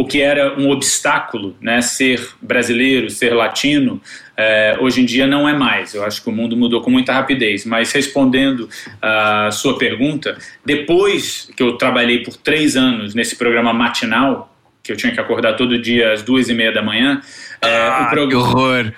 [0.00, 4.00] o que era um obstáculo, né, ser brasileiro, ser latino,
[4.36, 5.92] é, hoje em dia não é mais.
[5.92, 7.66] Eu acho que o mundo mudou com muita rapidez.
[7.66, 8.68] Mas respondendo
[9.02, 14.96] a sua pergunta, depois que eu trabalhei por três anos nesse programa matinal, que eu
[14.96, 17.20] tinha que acordar todo dia às duas e meia da manhã,
[17.60, 18.92] é, ah, o que horror!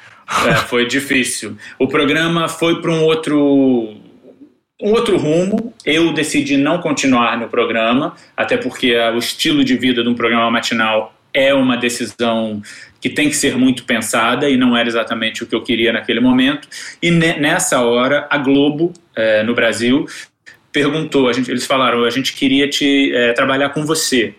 [0.47, 1.57] É, foi difícil.
[1.79, 3.97] O programa foi para um outro
[4.81, 5.75] um outro rumo.
[5.85, 10.51] Eu decidi não continuar no programa, até porque o estilo de vida de um programa
[10.51, 12.61] matinal é uma decisão
[13.01, 16.21] que tem que ser muito pensada e não era exatamente o que eu queria naquele
[16.21, 16.69] momento.
[17.01, 20.07] E nessa hora, a Globo, é, no Brasil,
[20.73, 24.35] perguntou, gente, eles falaram, a gente queria te é, trabalhar com você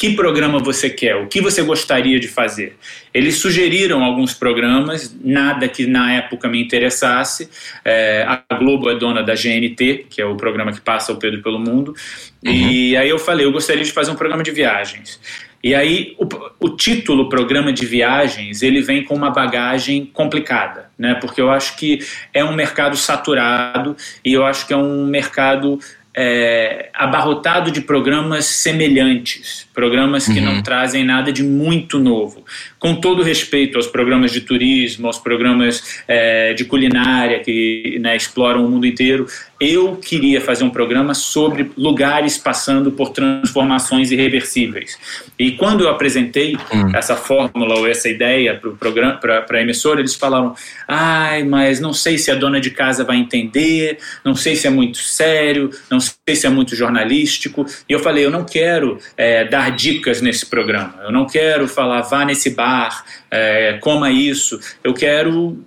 [0.00, 2.74] que programa você quer, o que você gostaria de fazer.
[3.12, 7.50] Eles sugeriram alguns programas, nada que na época me interessasse.
[7.84, 11.42] É, a Globo é dona da GNT, que é o programa que passa o Pedro
[11.42, 11.94] pelo mundo.
[12.42, 12.50] Uhum.
[12.50, 15.20] E aí eu falei, eu gostaria de fazer um programa de viagens.
[15.62, 16.26] E aí o,
[16.58, 21.12] o, título programa de viagens ele vem com uma bagagem complicada, né?
[21.16, 21.98] Porque eu acho que
[22.32, 25.78] é um mercado saturado e eu acho que é um mercado
[26.14, 30.44] é, abarrotado de programas semelhantes, programas que uhum.
[30.44, 32.44] não trazem nada de muito novo.
[32.78, 38.66] Com todo respeito aos programas de turismo, aos programas é, de culinária que né, exploram
[38.66, 39.26] o mundo inteiro,
[39.60, 44.98] eu queria fazer um programa sobre lugares passando por transformações irreversíveis.
[45.38, 46.96] E quando eu apresentei uhum.
[46.96, 50.54] essa fórmula ou essa ideia para programa, para a emissora, eles falaram:
[50.88, 54.70] "Ai, mas não sei se a dona de casa vai entender, não sei se é
[54.70, 57.66] muito sério, não sei se é muito jornalístico".
[57.86, 61.00] E eu falei: "Eu não quero é, dar dicas nesse programa.
[61.02, 64.58] Eu não quero falar vá nesse bar, é, coma isso.
[64.82, 65.64] Eu quero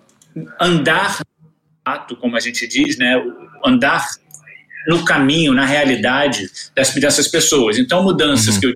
[0.59, 1.19] andar
[1.85, 3.21] ato, como a gente diz, né,
[3.63, 4.05] andar
[4.87, 7.77] no caminho, na realidade dessas pessoas.
[7.77, 8.59] Então, mudanças uhum.
[8.59, 8.73] que eu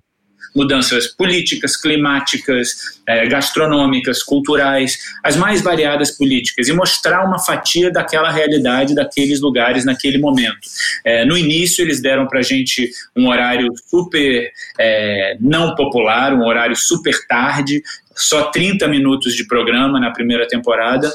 [0.58, 8.32] mudanças políticas, climáticas, é, gastronômicas, culturais, as mais variadas políticas, e mostrar uma fatia daquela
[8.32, 10.58] realidade daqueles lugares naquele momento.
[11.06, 16.44] É, no início, eles deram para a gente um horário super é, não popular, um
[16.44, 17.84] horário super tarde,
[18.16, 21.14] só 30 minutos de programa na primeira temporada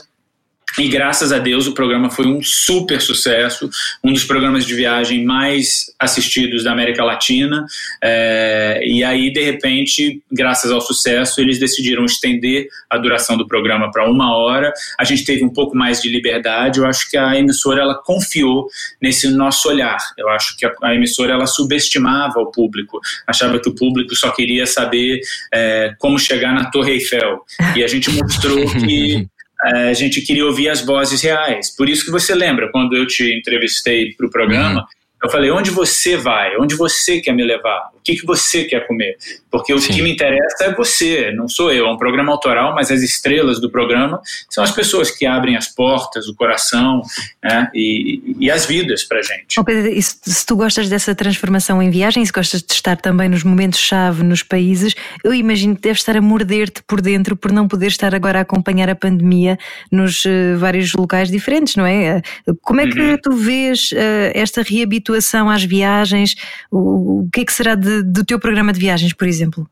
[0.79, 3.69] e graças a Deus o programa foi um super sucesso,
[4.03, 7.67] um dos programas de viagem mais assistidos da América Latina.
[8.03, 13.91] É, e aí, de repente, graças ao sucesso, eles decidiram estender a duração do programa
[13.91, 14.73] para uma hora.
[14.99, 16.79] A gente teve um pouco mais de liberdade.
[16.79, 18.67] Eu acho que a emissora ela confiou
[19.01, 19.99] nesse nosso olhar.
[20.17, 24.31] Eu acho que a, a emissora ela subestimava o público, achava que o público só
[24.31, 25.21] queria saber
[25.53, 27.41] é, como chegar na Torre Eiffel.
[27.77, 29.27] E a gente mostrou que
[29.63, 31.75] a gente queria ouvir as vozes reais.
[31.75, 34.87] Por isso que você lembra, quando eu te entrevistei para o programa, uhum.
[35.23, 36.57] Eu falei, onde você vai?
[36.57, 37.91] Onde você quer me levar?
[37.95, 39.17] O que, que você quer comer?
[39.49, 39.93] Porque o Sim.
[39.93, 41.87] que me interessa é você, não sou eu.
[41.87, 45.69] É um programa autoral, mas as estrelas do programa são as pessoas que abrem as
[45.69, 47.03] portas, o coração
[47.41, 49.61] né, e, e as vidas para gente.
[49.61, 53.29] Oh, Pedro, se, se tu gostas dessa transformação em viagem, se gostas de estar também
[53.29, 57.69] nos momentos-chave nos países, eu imagino que deves estar a morder-te por dentro por não
[57.69, 59.57] poder estar agora a acompanhar a pandemia
[59.93, 62.21] nos uh, vários locais diferentes, não é?
[62.63, 63.19] Como é que uhum.
[63.23, 65.12] tu vês uh, esta reabituação
[65.51, 66.35] às viagens?
[66.71, 69.69] O, que é que será de do teu programa de viagens, por exemplo?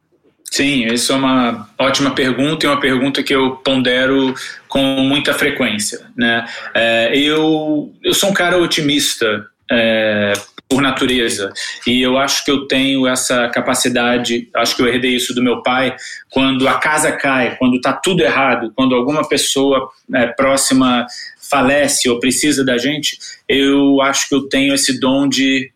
[0.50, 4.34] Sim, essa é uma ótima pergunta e uma pergunta que eu pondero
[4.66, 6.00] com muita frequência.
[6.16, 6.44] Né?
[6.74, 10.32] É, eu, eu sou um cara otimista é,
[10.68, 11.52] por natureza
[11.84, 15.62] e eu acho que eu tenho essa capacidade, acho que eu herdei isso do meu
[15.62, 15.96] pai,
[16.30, 21.06] quando a casa cai, quando está tudo errado, quando alguma pessoa é, próxima
[21.50, 25.72] falece ou precisa da gente, eu acho que eu tenho esse dom de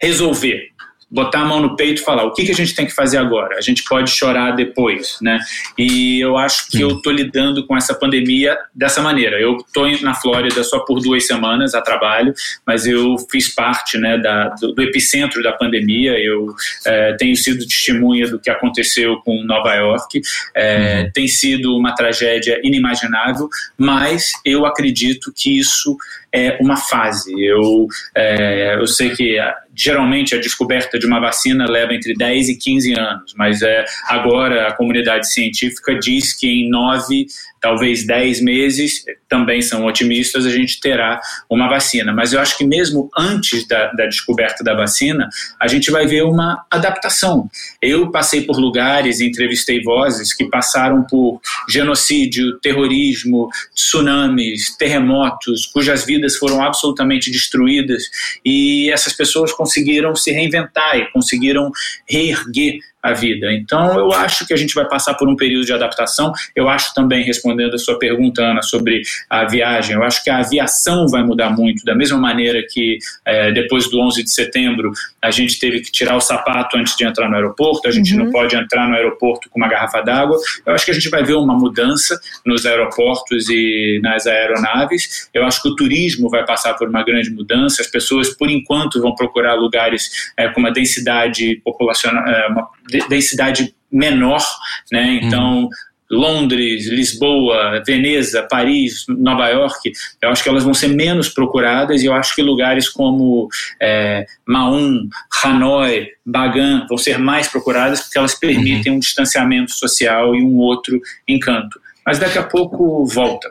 [0.00, 0.71] resolver,
[1.12, 3.18] botar a mão no peito e falar o que, que a gente tem que fazer
[3.18, 3.58] agora.
[3.58, 5.38] A gente pode chorar depois, né?
[5.76, 9.38] E eu acho que eu estou lidando com essa pandemia dessa maneira.
[9.38, 12.32] Eu estou na Flórida só por duas semanas a trabalho,
[12.66, 16.18] mas eu fiz parte, né, da, do, do epicentro da pandemia.
[16.18, 16.54] Eu
[16.86, 20.22] é, tenho sido testemunha do que aconteceu com Nova York.
[20.54, 21.10] É, uhum.
[21.12, 25.94] Tem sido uma tragédia inimaginável, mas eu acredito que isso
[26.32, 27.32] é uma fase.
[27.38, 29.38] Eu, é, eu sei que
[29.74, 34.68] geralmente a descoberta de uma vacina leva entre 10 e 15 anos, mas é, agora
[34.68, 37.26] a comunidade científica diz que em 9
[37.62, 42.12] talvez 10 meses, também são otimistas, a gente terá uma vacina.
[42.12, 45.28] Mas eu acho que mesmo antes da, da, descoberta da vacina,
[45.60, 47.48] a gente vai ver uma adaptação.
[47.80, 56.36] Eu passei por lugares, entrevistei vozes que passaram por genocídio, terrorismo, tsunamis, terremotos, cujas vidas
[56.36, 58.02] foram absolutamente destruídas
[58.44, 61.70] e essas pessoas conseguiram se reinventar e conseguiram
[62.08, 63.52] reerguer a vida.
[63.52, 66.32] Então, eu acho que a gente vai passar por um período de adaptação.
[66.54, 70.38] Eu acho também, respondendo a sua pergunta, Ana, sobre a viagem, eu acho que a
[70.38, 75.30] aviação vai mudar muito, da mesma maneira que é, depois do 11 de setembro a
[75.30, 78.24] gente teve que tirar o sapato antes de entrar no aeroporto, a gente uhum.
[78.24, 80.38] não pode entrar no aeroporto com uma garrafa d'água.
[80.64, 85.28] Eu acho que a gente vai ver uma mudança nos aeroportos e nas aeronaves.
[85.34, 87.82] Eu acho que o turismo vai passar por uma grande mudança.
[87.82, 92.68] As pessoas, por enquanto, vão procurar lugares é, com uma densidade populacional, é, uma
[93.08, 94.42] densidade menor,
[94.90, 95.20] né?
[95.22, 95.70] Então, uhum.
[96.12, 102.06] Londres, Lisboa, Veneza, Paris, Nova York, eu acho que elas vão ser menos procuradas e
[102.06, 103.48] eu acho que lugares como
[103.80, 105.08] é, Maun,
[105.42, 108.98] Hanoi, Bagan vão ser mais procuradas porque elas permitem uhum.
[108.98, 111.80] um distanciamento social e um outro encanto.
[112.04, 113.48] Mas daqui a pouco volta.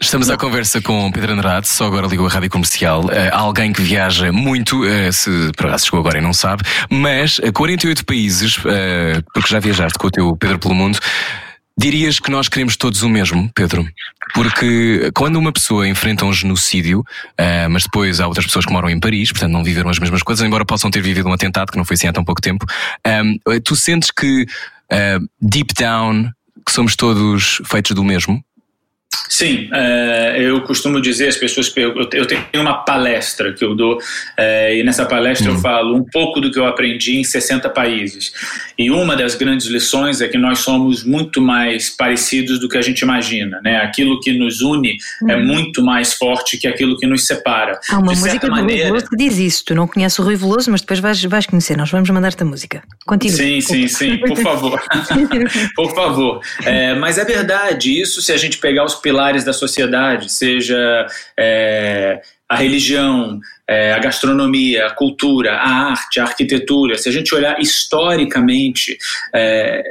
[0.00, 3.04] Estamos à conversa com Pedro Andrade, só agora ligou a rádio comercial.
[3.04, 7.38] Uh, alguém que viaja muito, uh, se por acaso chegou agora e não sabe, mas
[7.38, 8.56] uh, 48 países,
[9.34, 10.98] porque já viajaste com o teu Pedro pelo mundo.
[11.78, 13.88] Dirias que nós queremos todos o mesmo, Pedro?
[14.34, 18.90] Porque quando uma pessoa enfrenta um genocídio, uh, mas depois há outras pessoas que moram
[18.90, 21.78] em Paris, portanto não viveram as mesmas coisas, embora possam ter vivido um atentado que
[21.78, 22.66] não foi assim há tão pouco tempo,
[23.06, 26.30] um, tu sentes que uh, deep down
[26.66, 28.44] que somos todos feitos do mesmo?
[29.38, 31.72] Sim, é, eu costumo dizer, as pessoas
[32.12, 33.98] eu tenho uma palestra que eu dou,
[34.36, 35.54] é, e nessa palestra uhum.
[35.54, 38.32] eu falo um pouco do que eu aprendi em 60 países.
[38.76, 42.82] E uma das grandes lições é que nós somos muito mais parecidos do que a
[42.82, 43.76] gente imagina, né?
[43.76, 45.30] Aquilo que nos une uhum.
[45.30, 47.78] é muito mais forte que aquilo que nos separa.
[47.90, 48.54] Há uma De música do.
[48.54, 51.46] Rui Veloso que diz isso, tu não conheces o Rui Veloso, mas depois vais, vais
[51.46, 52.82] conhecer, nós vamos mandar-te a música.
[53.06, 53.36] Continua.
[53.36, 54.82] Sim, sim, sim, por favor.
[55.76, 56.40] por favor.
[56.64, 61.06] É, mas é verdade, isso se a gente pegar os pilares da sociedade, seja
[61.38, 66.96] é, a religião, é, a gastronomia, a cultura, a arte, a arquitetura.
[66.96, 68.96] Se a gente olhar historicamente,
[69.34, 69.82] é,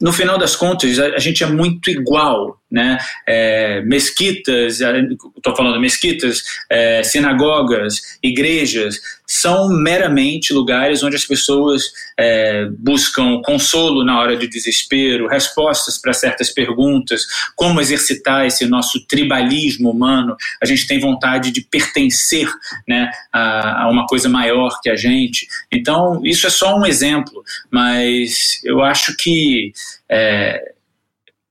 [0.00, 2.98] no final das contas, a, a, gente é muito igual, né?
[3.26, 11.84] É, mesquitas, estou falando mesquitas, é, sinagogas, igrejas, são meramente lugares onde as pessoas
[12.18, 17.22] é, buscam consolo na hora de desespero, respostas para certas perguntas,
[17.56, 20.36] como exercitar esse nosso tribalismo humano.
[20.62, 22.46] A gente tem vontade de pertencer
[22.86, 25.48] né, a, a uma coisa maior que a gente.
[25.72, 29.72] Então, isso é só um exemplo, mas eu acho que
[30.10, 30.75] é,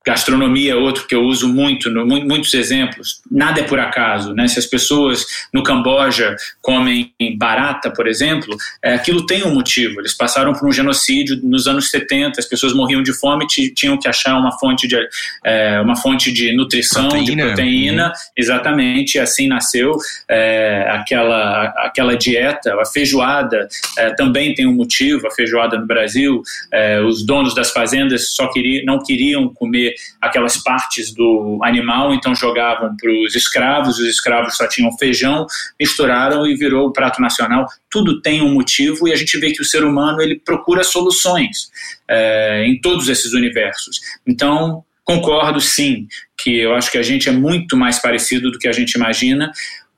[0.05, 3.21] Gastronomia é outro que eu uso muito, no, muitos exemplos.
[3.29, 4.47] Nada é por acaso, né?
[4.47, 9.99] Se as pessoas no Camboja comem barata, por exemplo, é, aquilo tem um motivo.
[9.99, 13.97] Eles passaram por um genocídio nos anos 70, as pessoas morriam de fome e tinham
[13.97, 14.95] que achar uma fonte de,
[15.43, 17.35] é, uma fonte de nutrição, proteína.
[17.35, 18.07] de proteína.
[18.07, 18.13] Uhum.
[18.37, 19.97] Exatamente, assim nasceu
[20.29, 22.75] é, aquela, aquela dieta.
[22.79, 26.43] A feijoada é, também tem um motivo, a feijoada no Brasil.
[26.71, 32.35] É, os donos das fazendas só queriam, não queriam comer aquelas partes do animal, então
[32.35, 35.45] jogavam para os escravos, os escravos só tinham feijão,
[35.79, 37.65] misturaram e virou o prato nacional.
[37.89, 41.69] Tudo tem um motivo e a gente vê que o ser humano ele procura soluções
[42.07, 43.99] é, em todos esses universos.
[44.27, 48.67] Então, concordo sim, que eu acho que a gente é muito mais parecido do que
[48.67, 49.51] a gente imagina.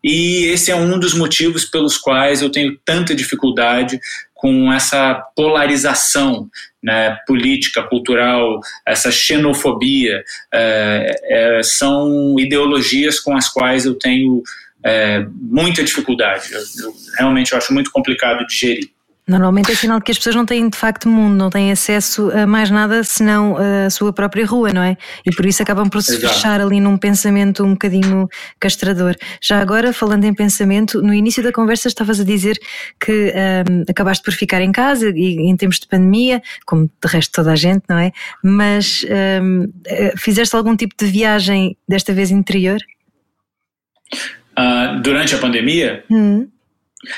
[0.04, 4.00] E esse é um dos motivos pelos quais eu tenho tanta dificuldade
[4.34, 6.50] com essa polarização
[6.88, 10.24] né, política, cultural, essa xenofobia,
[10.54, 14.42] é, é, são ideologias com as quais eu tenho
[14.82, 16.54] é, muita dificuldade.
[16.54, 18.90] Eu, eu, realmente eu acho muito complicado de gerir.
[19.28, 22.32] Normalmente é sinal de que as pessoas não têm de facto mundo, não têm acesso
[22.32, 24.96] a mais nada senão a sua própria rua, não é?
[25.26, 26.34] E por isso acabam por se Exato.
[26.34, 29.16] fechar ali num pensamento um bocadinho castrador.
[29.42, 32.58] Já agora, falando em pensamento, no início da conversa estavas a dizer
[33.00, 33.34] que
[33.70, 37.52] um, acabaste por ficar em casa e em tempos de pandemia, como de resto toda
[37.52, 38.14] a gente, não é?
[38.42, 39.06] Mas
[39.42, 42.78] um, eh, fizeste algum tipo de viagem, desta vez interior?
[44.58, 46.06] Uh, durante a pandemia?
[46.10, 46.48] Hum.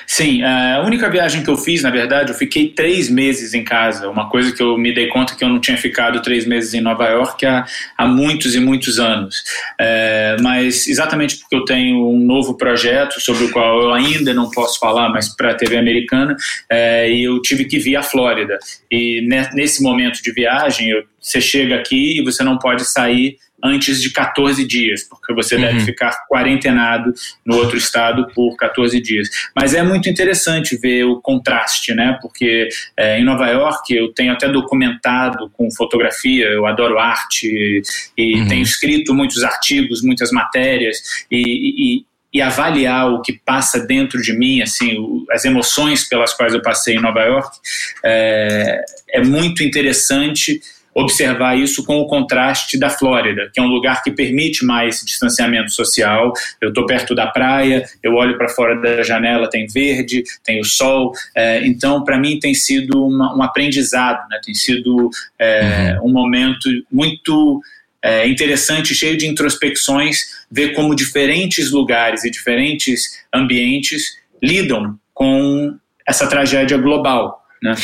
[0.05, 4.09] Sim, a única viagem que eu fiz, na verdade, eu fiquei três meses em casa.
[4.09, 6.81] Uma coisa que eu me dei conta que eu não tinha ficado três meses em
[6.81, 7.65] Nova York há,
[7.97, 9.41] há muitos e muitos anos.
[9.79, 14.51] É, mas exatamente porque eu tenho um novo projeto sobre o qual eu ainda não
[14.51, 16.35] posso falar, mas para a TV americana,
[16.69, 18.59] é, eu tive que vir à Flórida.
[18.91, 24.11] E nesse momento de viagem, você chega aqui e você não pode sair antes de
[24.11, 25.61] 14 dias, porque você uhum.
[25.61, 27.13] deve ficar quarentenado
[27.45, 29.29] no outro estado por 14 dias.
[29.55, 32.17] Mas é muito interessante ver o contraste, né?
[32.21, 32.67] Porque
[32.97, 37.81] é, em Nova York eu tenho até documentado com fotografia, eu adoro arte
[38.17, 38.47] e uhum.
[38.47, 40.97] tenho escrito muitos artigos, muitas matérias
[41.31, 46.53] e, e e avaliar o que passa dentro de mim, assim, as emoções pelas quais
[46.53, 47.57] eu passei em Nova York,
[48.03, 50.61] é, é muito interessante
[50.93, 55.71] observar isso com o contraste da Flórida, que é um lugar que permite mais distanciamento
[55.71, 56.33] social.
[56.61, 60.65] Eu estou perto da praia, eu olho para fora da janela, tem verde, tem o
[60.65, 61.11] sol.
[61.35, 64.39] É, então, para mim, tem sido uma, um aprendizado, né?
[64.43, 66.09] tem sido é, uhum.
[66.09, 67.61] um momento muito.
[68.01, 76.25] É, interessante, cheio de introspecções, ver como diferentes lugares e diferentes ambientes lidam com essa
[76.25, 77.45] tragédia global.
[77.61, 77.75] Né?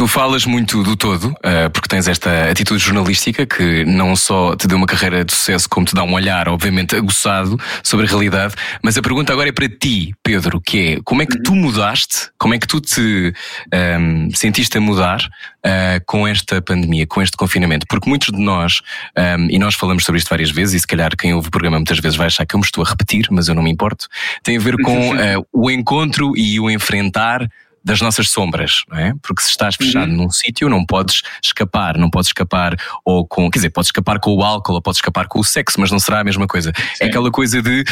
[0.00, 4.66] Tu falas muito do todo, uh, porque tens esta atitude jornalística que não só te
[4.66, 8.54] deu uma carreira de sucesso, como te dá um olhar, obviamente, aguçado sobre a realidade.
[8.82, 12.30] Mas a pergunta agora é para ti, Pedro, que é como é que tu mudaste,
[12.38, 17.20] como é que tu te um, ehm, sentiste a mudar uh, com esta pandemia, com
[17.20, 17.84] este confinamento?
[17.86, 18.80] Porque muitos de nós,
[19.14, 21.50] um, ehm, e nós falamos sobre isto várias vezes, e se calhar quem ouve o
[21.50, 23.70] programa muitas vezes vai achar que eu me estou a repetir, mas eu não me
[23.70, 24.08] importo,
[24.42, 27.46] tem a ver com uh, o encontro e o enfrentar
[27.84, 29.14] das nossas sombras, não é?
[29.22, 30.16] Porque se estás fechado uhum.
[30.24, 34.34] num sítio, não podes escapar, não podes escapar ou com, quer dizer, podes escapar com
[34.34, 36.70] o álcool ou podes escapar com o sexo, mas não será a mesma coisa.
[36.70, 37.04] É Sim.
[37.04, 37.84] É aquela coisa de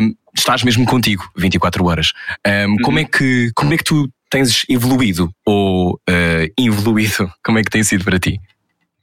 [0.00, 2.12] um, estás mesmo contigo 24 horas.
[2.46, 2.76] Um, uhum.
[2.82, 7.30] Como é que como é que tu tens evoluído ou uh, evoluído?
[7.44, 8.40] Como é que tem sido para ti?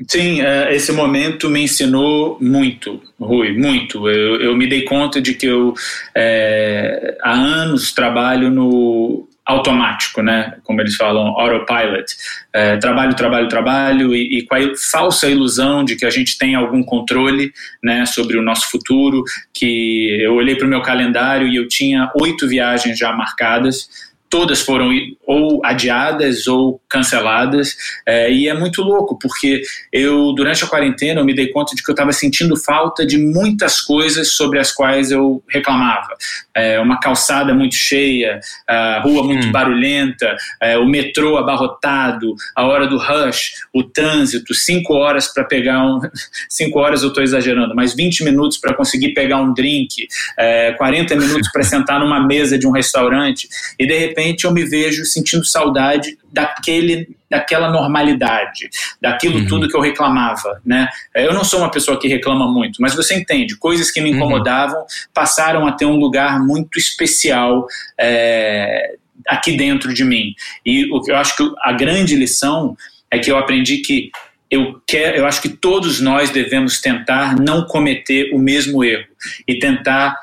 [0.08, 4.08] Sim, uh, esse momento me ensinou muito, Rui, muito.
[4.08, 5.74] Eu, eu me dei conta de que eu
[6.16, 10.58] é, há anos trabalho no automático, né?
[10.64, 12.06] Como eles falam, autopilot.
[12.52, 14.60] É, trabalho, trabalho, trabalho e, e, com a
[14.92, 19.24] falsa ilusão de que a gente tem algum controle, né, sobre o nosso futuro.
[19.54, 23.88] Que eu olhei para o meu calendário e eu tinha oito viagens já marcadas
[24.30, 24.90] todas foram
[25.26, 31.26] ou adiadas ou canceladas é, e é muito louco porque eu durante a quarentena eu
[31.26, 35.12] me dei conta de que eu estava sentindo falta de muitas coisas sobre as quais
[35.12, 36.16] eu reclamava
[36.56, 39.52] é, uma calçada muito cheia a rua muito hum.
[39.52, 45.86] barulhenta é, o metrô abarrotado a hora do rush o trânsito cinco horas para pegar
[45.86, 46.00] um
[46.50, 50.08] cinco horas eu estou exagerando mas 20 minutos para conseguir pegar um drink
[50.78, 54.64] 40 é, minutos para sentar numa mesa de um restaurante e de repente eu me
[54.64, 58.70] vejo sentindo saudade daquele, daquela normalidade,
[59.02, 59.48] daquilo uhum.
[59.48, 60.88] tudo que eu reclamava, né?
[61.16, 64.18] Eu não sou uma pessoa que reclama muito, mas você entende, coisas que me uhum.
[64.18, 67.66] incomodavam passaram a ter um lugar muito especial
[68.00, 68.96] é,
[69.28, 70.34] aqui dentro de mim.
[70.66, 72.76] E o que eu acho que a grande lição
[73.10, 74.12] é que eu aprendi que
[74.50, 79.06] eu quero, eu acho que todos nós devemos tentar não cometer o mesmo erro
[79.48, 80.16] e tentar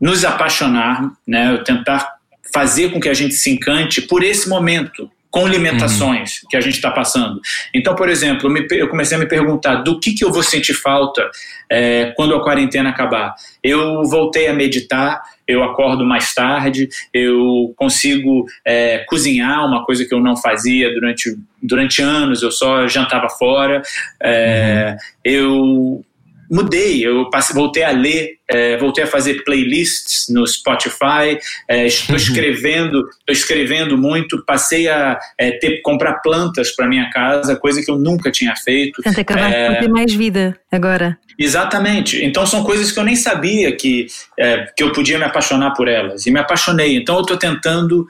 [0.00, 1.56] nos apaixonar, né?
[1.58, 2.16] Tentar
[2.52, 6.48] fazer com que a gente se encante por esse momento, com limitações uhum.
[6.48, 7.40] que a gente está passando.
[7.74, 10.42] Então, por exemplo, eu, me, eu, comecei a me perguntar do que, que eu vou
[10.42, 11.28] sentir falta
[11.70, 13.34] é, quando a quarentena acabar.
[13.62, 20.14] Eu voltei a meditar, eu acordo mais tarde, eu consigo é, cozinhar, uma coisa que
[20.14, 23.82] eu não fazia durante, durante anos, eu só jantava fora.
[24.22, 24.96] É, uhum.
[25.24, 26.04] Eu
[26.50, 31.38] mudei, eu passei, voltei a ler, é, voltei a fazer playlists no Spotify,
[31.68, 32.16] é, estou uhum.
[32.16, 37.90] escrevendo, estou escrevendo muito, passei a é, ter comprar plantas para minha casa, coisa que
[37.90, 39.02] eu nunca tinha feito.
[39.02, 41.18] Tenta acabar é, ter mais vida agora.
[41.38, 42.24] Exatamente.
[42.24, 44.06] Então são coisas que eu nem sabia que
[44.38, 46.96] é, que eu podia me apaixonar por elas e me apaixonei.
[46.96, 48.06] Então eu estou tentando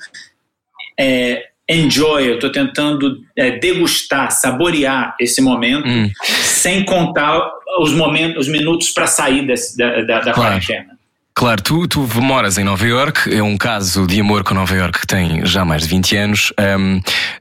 [0.98, 6.10] é, enjoy, eu estou tentando é, degustar, saborear esse momento, hum.
[6.22, 7.40] sem contar
[7.80, 10.34] os momentos, os minutos para sair desse, da, da, da claro.
[10.34, 10.96] quarentena.
[11.38, 15.00] Claro, tu, tu moras em Nova York, é um caso de amor com Nova York
[15.00, 16.52] que tem já mais de 20 anos.
[16.58, 16.98] Um,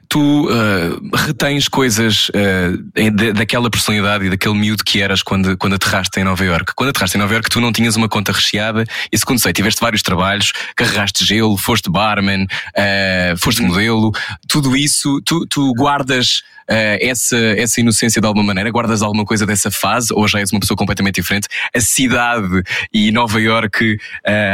[0.08, 6.18] tu uh, retens coisas uh, daquela personalidade e daquele miúdo que eras quando, quando aterraste
[6.20, 6.72] em Nova York.
[6.74, 10.02] Quando aterraste em Nova York, tu não tinhas uma conta recheada, isso sei, tiveste vários
[10.02, 14.12] trabalhos, carregaste gelo, foste barman, uh, foste modelo,
[14.48, 19.70] tudo isso, tu, tu guardas essa, essa inocência de alguma maneira, guardas alguma coisa dessa
[19.70, 21.46] fase ou já és uma pessoa completamente diferente?
[21.72, 22.60] A cidade
[22.92, 23.96] e Nova York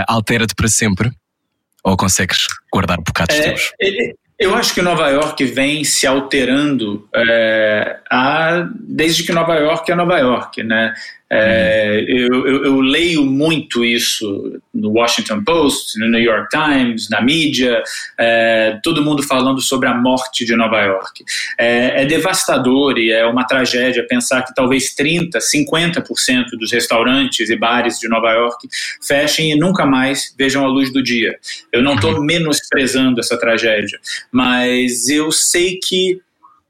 [0.07, 1.11] altera-te para sempre?
[1.83, 3.73] Ou consegues guardar bocados é, teus?
[4.43, 9.95] Eu acho que Nova York vem se alterando é, a, desde que Nova York é
[9.95, 10.93] Nova York, né?
[11.35, 17.23] É, eu, eu, eu, leio muito isso no Washington Post, no New York Times, na
[17.23, 17.83] mídia,
[18.21, 21.25] é, todo mundo falando sobre a morte de Nova York.
[21.59, 27.57] É, é, devastador e é uma tragédia pensar que talvez 30%, 50% dos restaurantes e
[27.57, 28.69] bares de Nova York
[29.01, 31.39] fechem e nunca mais vejam a luz do dia.
[31.73, 33.99] Eu não estou menosprezando essa tragédia,
[34.31, 36.21] mas eu sei que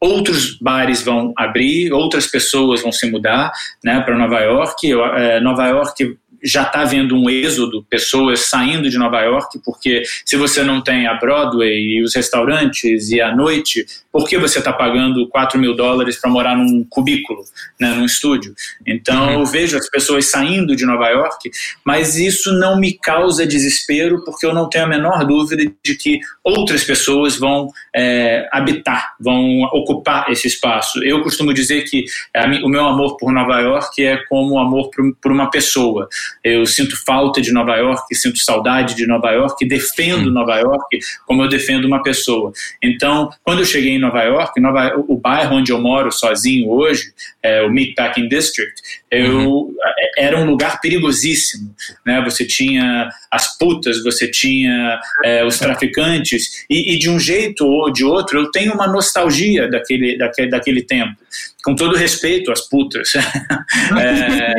[0.03, 3.53] outros bares vão abrir, outras pessoas vão se mudar
[3.85, 4.93] né, para Nova York.
[4.93, 10.37] É, Nova York já está havendo um êxodo, pessoas saindo de Nova York, porque se
[10.37, 14.73] você não tem a Broadway e os restaurantes e a noite, por que você está
[14.73, 17.43] pagando 4 mil dólares para morar num cubículo,
[17.81, 18.55] né, num estúdio?
[18.87, 19.41] Então uhum.
[19.41, 21.51] eu vejo as pessoas saindo de Nova York,
[21.85, 26.19] mas isso não me causa desespero, porque eu não tenho a menor dúvida de que
[26.45, 31.03] outras pessoas vão é, habitar, vão ocupar esse espaço.
[31.05, 32.05] Eu costumo dizer que
[32.37, 36.09] a, o meu amor por Nova York é como o amor por, por uma pessoa.
[36.43, 40.33] Eu sinto falta de Nova York, sinto saudade de Nova York, defendo hum.
[40.33, 42.53] Nova York como eu defendo uma pessoa.
[42.83, 47.13] Então, quando eu cheguei em Nova York, Nova, o bairro onde eu moro sozinho hoje,
[47.43, 48.75] é, o Meatpacking District,
[49.11, 49.75] eu, uhum.
[50.19, 51.75] É, era um lugar perigosíssimo.
[52.05, 52.23] Né?
[52.23, 57.93] Você tinha as putas, você tinha é, os traficantes, e, e, de um jeito ou
[57.93, 61.17] de outro, eu tenho uma nostalgia daquele, daquele, daquele tempo
[61.65, 63.13] com todo respeito às putas,
[63.99, 64.55] é,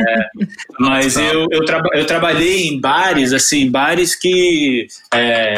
[0.80, 5.54] mas eu, eu, traba, eu, trabalhei em bares, assim, bares que, é,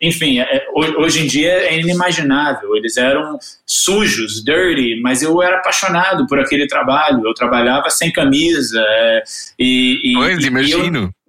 [0.00, 2.74] enfim, é, hoje em dia é inimaginável.
[2.74, 7.22] Eles eram sujos, dirty, mas eu era apaixonado por aquele trabalho.
[7.24, 9.22] Eu trabalhava sem camisa é,
[9.58, 10.98] e, e, pois, imagino.
[10.98, 11.21] Eu,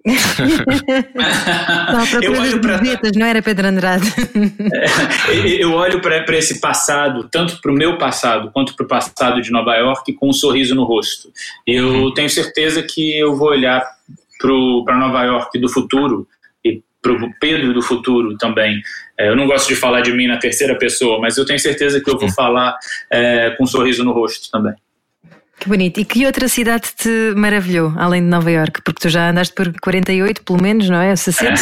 [2.21, 2.81] eu olho pra...
[3.15, 4.13] não era Pedro Andrade.
[5.29, 9.41] É, eu olho para esse passado, tanto para o meu passado quanto para o passado
[9.41, 11.31] de Nova York, com um sorriso no rosto.
[11.65, 12.13] Eu uhum.
[12.13, 13.83] tenho certeza que eu vou olhar
[14.85, 16.27] para Nova York do futuro
[16.65, 18.81] e para o Pedro do futuro também.
[19.17, 22.01] É, eu não gosto de falar de mim na terceira pessoa, mas eu tenho certeza
[22.01, 22.75] que eu vou falar
[23.09, 24.73] é, com um sorriso no rosto também.
[25.63, 25.97] Que bonito.
[25.97, 28.81] E que outra cidade te maravilhou, além de Nova York?
[28.83, 31.15] Porque tu já andaste por 48, pelo menos, não é?
[31.15, 31.55] 60?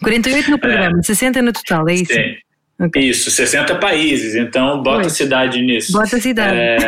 [0.00, 1.02] 48 no programa, é.
[1.02, 2.14] 60 no total, é isso?
[2.14, 2.36] Sim.
[2.80, 3.02] Okay.
[3.02, 5.10] Isso, 60 países, então bota Oi.
[5.10, 5.90] cidade nisso.
[5.90, 6.56] Bota cidade.
[6.56, 6.78] É...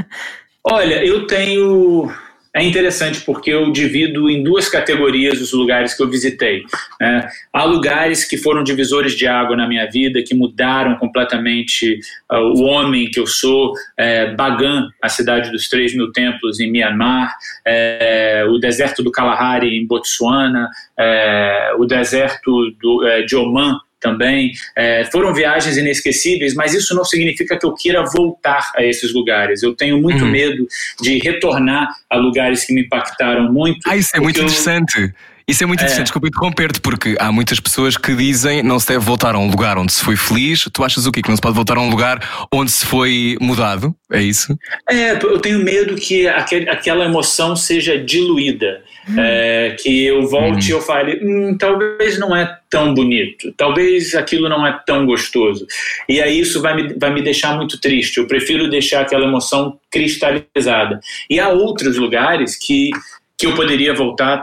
[0.64, 2.10] Olha, eu tenho
[2.54, 6.62] é interessante porque eu divido em duas categorias os lugares que eu visitei.
[7.00, 7.28] Né?
[7.52, 11.98] Há lugares que foram divisores de água na minha vida, que mudaram completamente
[12.30, 13.72] uh, o homem que eu sou.
[13.96, 17.34] É, Bagan, a cidade dos três mil templos em Myanmar,
[17.66, 24.52] é, o deserto do Kalahari em Botsuana, é, o deserto do, é, de Oman também.
[24.76, 29.62] É, foram viagens inesquecíveis, mas isso não significa que eu queira voltar a esses lugares.
[29.62, 30.30] Eu tenho muito uhum.
[30.30, 30.68] medo
[31.00, 33.80] de retornar a lugares que me impactaram muito.
[33.86, 34.44] Ah, isso é muito eu...
[34.44, 35.14] interessante.
[35.46, 35.84] Isso é muito É.
[35.84, 39.48] interessante, desculpa interromper-te, porque há muitas pessoas que dizem não se deve voltar a um
[39.50, 40.66] lugar onde se foi feliz.
[40.72, 41.20] Tu achas o quê?
[41.20, 43.94] Que não se pode voltar a um lugar onde se foi mudado?
[44.10, 44.56] É isso?
[44.88, 48.82] É, eu tenho medo que aquele, aquela emoção seja diluída.
[49.18, 54.48] É, que eu volte e eu fale, hum, talvez não é tão bonito, talvez aquilo
[54.48, 55.66] não é tão gostoso.
[56.08, 58.16] E aí isso vai me, vai me deixar muito triste.
[58.16, 61.00] Eu prefiro deixar aquela emoção cristalizada.
[61.28, 62.88] E há outros lugares que,
[63.36, 64.42] que eu poderia voltar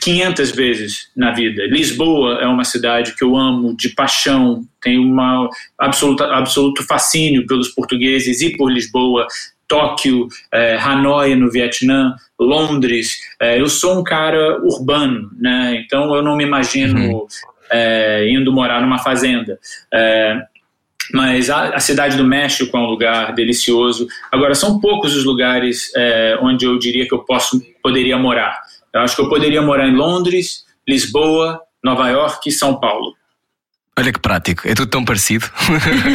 [0.00, 1.64] 500 vezes na vida.
[1.66, 5.12] Lisboa é uma cidade que eu amo de paixão, tenho
[5.78, 9.26] absoluta, absoluto fascínio pelos portugueses e por Lisboa.
[9.66, 13.18] Tóquio, eh, Hanoi no Vietnã, Londres.
[13.40, 15.82] Eh, eu sou um cara urbano, né?
[15.84, 17.26] Então eu não me imagino
[17.72, 19.58] eh, indo morar numa fazenda.
[21.12, 24.06] Mas a, a cidade do México é um lugar delicioso.
[24.30, 25.90] Agora são poucos os lugares
[26.40, 28.62] onde eu diria que eu posso poderia morar.
[28.94, 33.12] Eu acho que eu poderia morar em Londres, Lisboa, Nova York e São Paulo.
[33.96, 35.46] Olha que prático, é tudo tão parecido.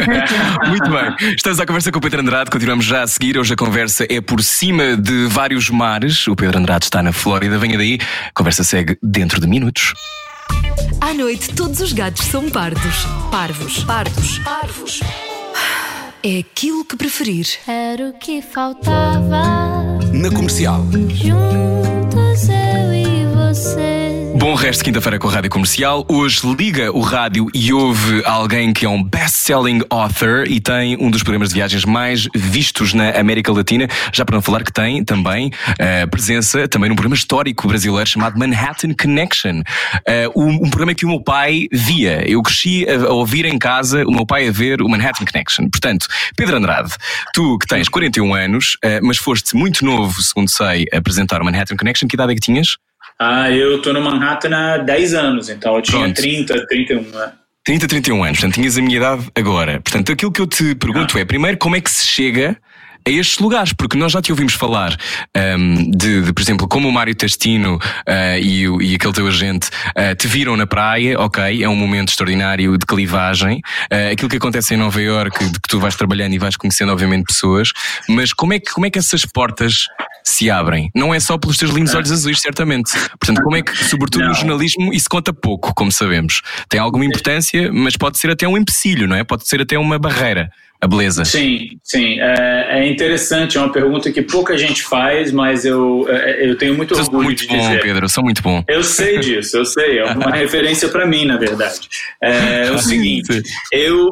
[0.68, 1.34] Muito bem.
[1.34, 3.38] Estamos à conversa com o Pedro Andrade, continuamos já a seguir.
[3.38, 6.26] Hoje a conversa é por cima de vários mares.
[6.26, 7.98] O Pedro Andrade está na Flórida, venha daí.
[8.28, 9.94] A conversa segue dentro de minutos.
[11.00, 13.06] À noite, todos os gatos são pardos.
[13.30, 13.84] Parvos.
[13.84, 14.38] Pardos.
[14.40, 15.00] Parvos.
[16.22, 17.46] É aquilo que preferir.
[17.66, 19.89] Era o que faltava.
[20.20, 20.84] Na comercial.
[21.08, 23.99] Juntos eu e você.
[24.40, 26.02] Bom resto de quinta-feira com a Rádio Comercial.
[26.08, 31.10] Hoje liga o rádio e ouve alguém que é um best-selling author e tem um
[31.10, 33.86] dos programas de viagens mais vistos na América Latina.
[34.10, 38.38] Já para não falar que tem também eh, presença também num programa histórico brasileiro chamado
[38.38, 39.60] Manhattan Connection.
[40.06, 42.26] Eh, um, um programa que o meu pai via.
[42.26, 45.68] Eu cresci a, a ouvir em casa o meu pai a ver o Manhattan Connection.
[45.68, 46.94] Portanto, Pedro Andrade,
[47.34, 51.44] tu que tens 41 anos, eh, mas foste muito novo, segundo sei, a apresentar o
[51.44, 52.78] Manhattan Connection, que idade é que tinhas?
[53.22, 56.16] Ah, eu tô no Manhattan há 10 anos, então eu tinha Pronto.
[56.16, 57.02] 30, 31.
[57.02, 57.32] né?
[57.66, 59.78] 30, 31 anos, portanto tinhas a minha idade agora.
[59.82, 62.56] Portanto, aquilo que eu te pergunto é, primeiro, como é que se chega
[63.06, 63.74] a estes lugares?
[63.74, 64.96] Porque nós já te ouvimos falar
[65.36, 69.68] ahm, de, de, por exemplo, como o Mário Testino ah, e, e aquele teu agente
[69.94, 73.60] ah, te viram na praia, ok, é um momento extraordinário de clivagem.
[73.92, 76.90] Ah, aquilo que acontece em Nova Iorque, de que tu vais trabalhando e vais conhecendo,
[76.90, 77.70] obviamente, pessoas,
[78.08, 79.84] mas como é que, como é que essas portas
[80.24, 80.90] se abrem?
[80.94, 82.92] Não é só pelos teus lindos olhos azuis, certamente.
[83.18, 86.42] Portanto, como é que, sobretudo no jornalismo, isso conta pouco, como sabemos.
[86.68, 89.24] Tem alguma importância, mas pode ser até um empecilho, não é?
[89.24, 90.50] Pode ser até uma barreira.
[90.82, 91.26] A beleza.
[91.26, 92.18] Sim, sim.
[92.20, 96.74] É, é interessante, é uma pergunta que pouca gente faz, mas eu, é, eu tenho
[96.74, 97.82] muito Eu sou orgulho muito de bom, dizer.
[97.82, 98.64] Pedro, sou muito bom.
[98.66, 99.98] Eu sei disso, eu sei.
[99.98, 101.86] É uma referência para mim, na verdade.
[102.22, 104.10] É, o seguinte, eu,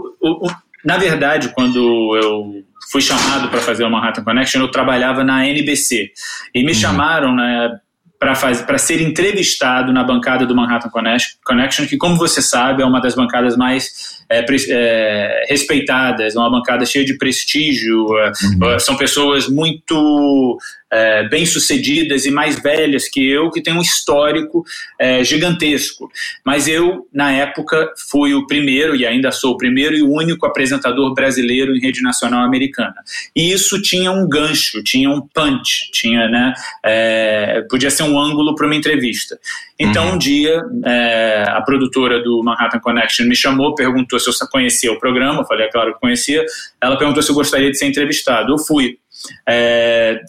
[0.85, 6.11] na verdade, quando eu fui chamado para fazer o Manhattan Connection, eu trabalhava na NBC
[6.55, 7.79] e me chamaram né,
[8.19, 13.15] para ser entrevistado na bancada do Manhattan Connection- que, como você sabe, é uma das
[13.15, 18.07] bancadas mais é, é, respeitadas, é uma bancada cheia de prestígio.
[18.19, 18.33] é,
[18.75, 20.59] é, São pessoas muito
[20.91, 24.65] é, bem-sucedidas e mais velhas que eu, que têm um histórico
[24.99, 26.11] é, gigantesco.
[26.45, 30.47] Mas eu, na época, fui o primeiro, e ainda sou o primeiro e o único
[30.47, 32.97] apresentador brasileiro em rede nacional americana.
[33.35, 38.55] E isso tinha um gancho, tinha um punch, tinha, né, é, podia ser um ângulo
[38.55, 39.39] para uma entrevista.
[39.79, 44.93] Então, um dia, é, a produtora do Manhattan Connection me chamou, perguntou se eu conhecia
[44.93, 46.45] o programa, eu falei, é claro que conhecia.
[46.83, 48.53] Ela perguntou se eu gostaria de ser entrevistado.
[48.53, 48.99] Eu fui.
[49.47, 50.21] É,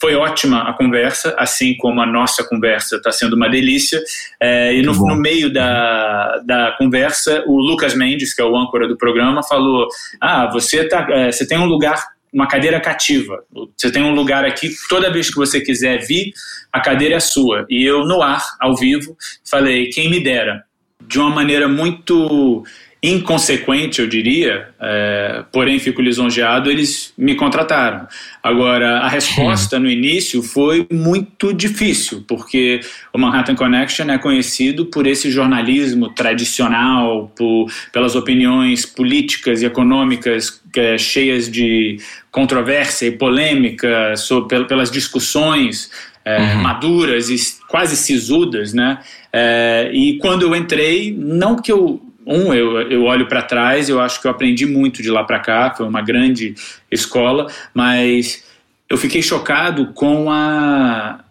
[0.00, 4.00] foi ótima a conversa, assim como a nossa conversa está sendo uma delícia.
[4.40, 8.86] É, e no, no meio da, da conversa, o Lucas Mendes, que é o âncora
[8.86, 9.88] do programa, falou:
[10.20, 13.42] Ah, você, tá, é, você tem um lugar, uma cadeira cativa.
[13.76, 16.32] Você tem um lugar aqui, toda vez que você quiser vir,
[16.72, 17.66] a cadeira é sua.
[17.68, 19.16] E eu, no ar, ao vivo,
[19.48, 20.64] falei: Quem me dera.
[21.00, 22.64] De uma maneira muito
[23.02, 28.08] inconsequente, eu diria, é, porém fico lisonjeado, eles me contrataram.
[28.42, 32.80] Agora, a resposta no início foi muito difícil, porque
[33.12, 40.60] o Manhattan Connection é conhecido por esse jornalismo tradicional, por, pelas opiniões políticas e econômicas
[40.76, 41.98] é, cheias de
[42.32, 45.90] controvérsia e polêmica, so, pelas discussões
[46.24, 46.62] é, uhum.
[46.62, 47.36] maduras e
[47.68, 48.98] quase sisudas, né?
[49.32, 53.98] É, e quando eu entrei, não que eu um, eu, eu olho para trás, eu
[53.98, 56.54] acho que eu aprendi muito de lá para cá, foi uma grande
[56.90, 58.44] escola, mas
[58.88, 61.24] eu fiquei chocado com a.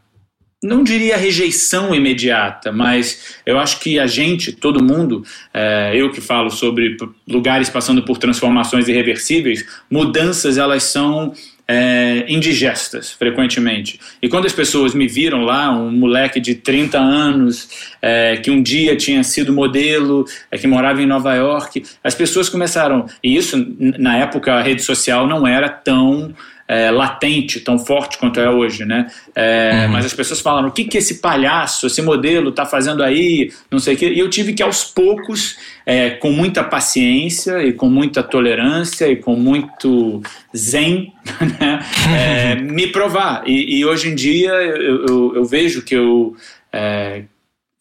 [0.64, 5.24] Não diria rejeição imediata, mas eu acho que a gente, todo mundo,
[5.54, 11.32] é, eu que falo sobre lugares passando por transformações irreversíveis, mudanças elas são
[11.68, 14.00] é, indigestas, frequentemente.
[14.22, 17.70] E quando as pessoas me viram lá, um moleque de 30 anos,
[18.02, 22.48] é, que um dia tinha sido modelo, é, que morava em Nova York, as pessoas
[22.48, 23.06] começaram.
[23.22, 26.34] E isso, na época, a rede social não era tão
[26.68, 29.10] é, latente, tão forte quanto é hoje, né?
[29.34, 29.94] É, uhum.
[29.94, 33.80] Mas as pessoas falaram, o que, que esse palhaço, esse modelo está fazendo aí, não
[33.80, 34.10] sei o quê.
[34.10, 39.16] E eu tive que, aos poucos, é, com muita paciência e com muita tolerância e
[39.16, 40.22] com muito
[40.56, 41.14] zen,
[41.60, 41.80] né?
[42.14, 43.44] É, me provar.
[43.48, 46.36] E, e, hoje em dia eu, eu, eu vejo que eu
[46.74, 47.24] é,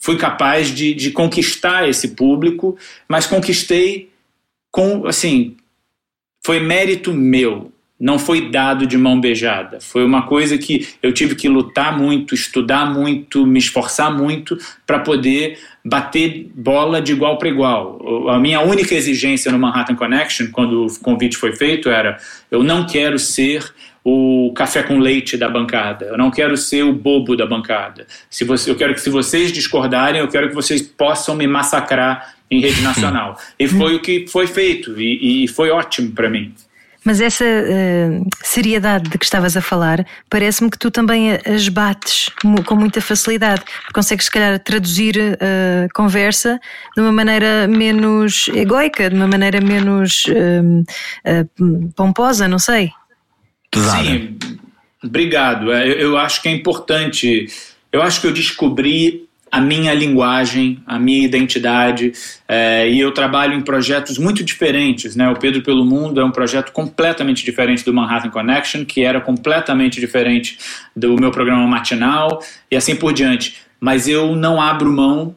[0.00, 2.78] fui capaz de, de conquistar esse público,
[3.08, 4.10] mas conquistei
[4.70, 5.56] com, assim,
[6.44, 9.80] foi mérito meu não foi dado de mão beijada.
[9.80, 14.98] Foi uma coisa que eu tive que lutar muito, estudar muito, me esforçar muito para
[14.98, 18.28] poder bater bola de igual para igual.
[18.28, 22.18] A minha única exigência no Manhattan Connection, quando o convite foi feito, era:
[22.50, 23.64] eu não quero ser
[24.04, 26.06] o café com leite da bancada.
[26.06, 28.06] Eu não quero ser o bobo da bancada.
[28.30, 32.36] Se você, eu quero que se vocês discordarem, eu quero que vocês possam me massacrar
[32.48, 33.36] em rede nacional.
[33.58, 36.52] e foi o que foi feito e, e foi ótimo para mim.
[37.06, 42.28] Mas essa uh, seriedade de que estavas a falar, parece-me que tu também as bates
[42.66, 43.62] com muita facilidade.
[43.94, 46.58] Consegues, se calhar, traduzir a uh, conversa
[46.96, 52.90] de uma maneira menos egoica, de uma maneira menos uh, pomposa, não sei.
[53.70, 54.02] Pesada.
[54.02, 54.36] Sim,
[55.04, 55.72] obrigado.
[55.72, 57.46] É, eu, eu acho que é importante.
[57.92, 59.25] Eu acho que eu descobri
[59.56, 62.12] a minha linguagem, a minha identidade,
[62.46, 65.16] é, e eu trabalho em projetos muito diferentes.
[65.16, 65.26] Né?
[65.30, 69.98] O Pedro pelo Mundo é um projeto completamente diferente do Manhattan Connection, que era completamente
[69.98, 70.58] diferente
[70.94, 73.56] do meu programa matinal, e assim por diante.
[73.80, 75.34] Mas eu não abro mão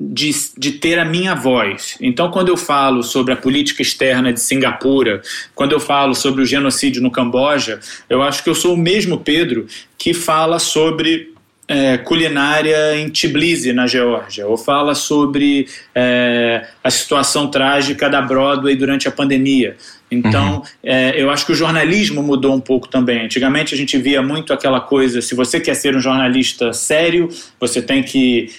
[0.00, 1.98] de, de ter a minha voz.
[2.00, 5.20] Então, quando eu falo sobre a política externa de Singapura,
[5.52, 9.18] quando eu falo sobre o genocídio no Camboja, eu acho que eu sou o mesmo
[9.18, 9.66] Pedro
[9.98, 11.36] que fala sobre
[11.68, 18.74] é, culinária em Tbilisi, na Geórgia, ou fala sobre é, a situação trágica da Broadway
[18.74, 19.76] durante a pandemia.
[20.10, 20.62] Então, uhum.
[20.82, 23.26] é, eu acho que o jornalismo mudou um pouco também.
[23.26, 27.28] Antigamente a gente via muito aquela coisa: se você quer ser um jornalista sério,
[27.60, 28.50] você tem que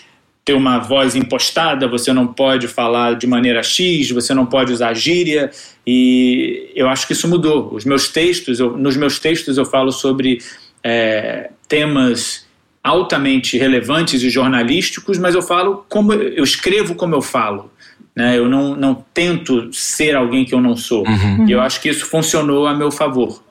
[0.46, 4.94] ter uma voz impostada, você não pode falar de maneira X, você não pode usar
[4.94, 5.50] gíria,
[5.86, 7.74] e eu acho que isso mudou.
[7.74, 10.40] Os meus textos, eu, nos meus textos eu falo sobre
[10.84, 12.49] é, temas
[12.90, 17.72] altamente relevantes e jornalísticos, mas eu falo como eu escrevo como eu falo.
[18.16, 18.38] Né?
[18.38, 21.08] Eu não, não tento ser alguém que eu não sou.
[21.08, 21.48] Uhum.
[21.48, 23.42] E eu acho que isso funcionou a meu favor.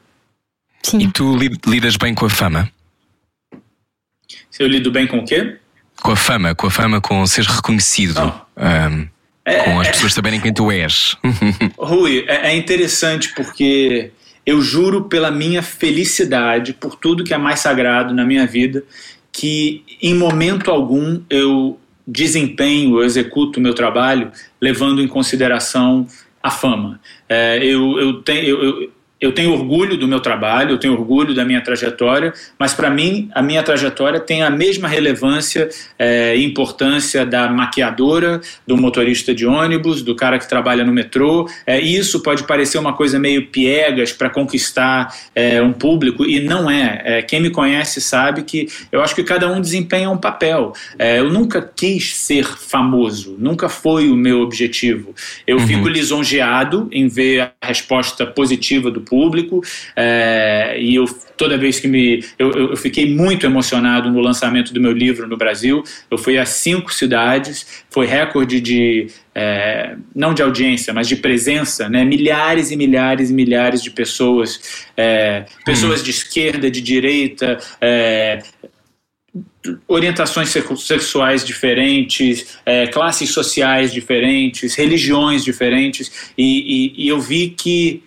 [0.82, 0.98] Sim.
[0.98, 1.36] E tu
[1.66, 2.70] lidas bem com a fama?
[4.50, 5.56] Se eu lido bem com o quê?
[6.02, 8.20] Com a fama, com a fama, com seres reconhecido.
[8.56, 9.08] Um,
[9.44, 11.16] é, com as pessoas saberem quem tu és.
[11.78, 14.12] Rui, é, é interessante porque
[14.48, 18.82] eu juro pela minha felicidade, por tudo que é mais sagrado na minha vida,
[19.38, 26.08] que em momento algum eu desempenho, eu executo o meu trabalho levando em consideração
[26.42, 26.98] a fama.
[27.28, 28.92] É, eu, eu, tenho, eu,
[29.32, 33.42] tenho orgulho do meu trabalho, eu tenho orgulho da minha trajetória, mas para mim a
[33.42, 40.02] minha trajetória tem a mesma relevância é, e importância da maquiadora, do motorista de ônibus,
[40.02, 41.48] do cara que trabalha no metrô.
[41.66, 46.70] É, isso pode parecer uma coisa meio piegas para conquistar é, um público e não
[46.70, 47.02] é.
[47.04, 47.22] é.
[47.22, 50.72] Quem me conhece sabe que eu acho que cada um desempenha um papel.
[50.96, 55.14] É, eu nunca quis ser famoso, nunca foi o meu objetivo.
[55.44, 55.66] Eu uhum.
[55.66, 59.62] fico lisonjeado em ver a resposta positiva do público
[59.96, 61.06] é, e eu
[61.36, 65.36] toda vez que me eu, eu, fiquei muito emocionado no lançamento do meu livro no
[65.36, 65.82] Brasil.
[66.10, 71.88] Eu fui a cinco cidades foi recorde de é, não de audiência mas de presença
[71.88, 72.04] né?
[72.04, 77.58] Milhares e milhares e milhares de pessoas é, pessoas de esquerda de direita
[79.86, 88.02] orientações sexuais diferentes, é, classes sociais diferentes, religiões diferentes, e, e, e eu vi que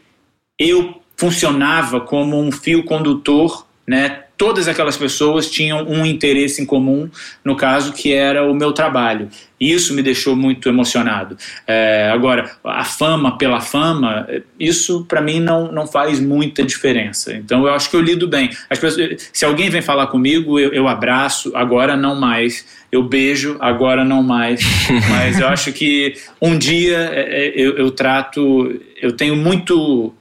[0.69, 4.23] eu funcionava como um fio condutor, né?
[4.37, 7.07] Todas aquelas pessoas tinham um interesse em comum,
[7.45, 9.29] no caso que era o meu trabalho.
[9.59, 11.37] E isso me deixou muito emocionado.
[11.67, 14.27] É, agora, a fama pela fama,
[14.59, 17.33] isso para mim não, não faz muita diferença.
[17.33, 18.49] Então eu acho que eu lido bem.
[18.67, 22.65] Pessoas, se alguém vem falar comigo, eu, eu abraço, agora não mais.
[22.91, 24.59] Eu beijo, agora não mais.
[25.07, 30.11] Mas eu acho que um dia é, é, eu, eu trato, eu tenho muito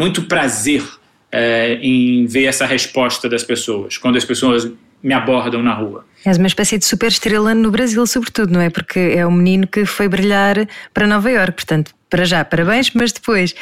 [0.00, 0.82] muito prazer
[1.30, 4.66] é, em ver essa resposta das pessoas, quando as pessoas
[5.02, 6.06] me abordam na rua.
[6.24, 8.70] És uma espécie de super estrela no Brasil, sobretudo, não é?
[8.70, 13.12] Porque é um menino que foi brilhar para Nova Iorque, portanto, para já, parabéns, mas
[13.12, 13.54] depois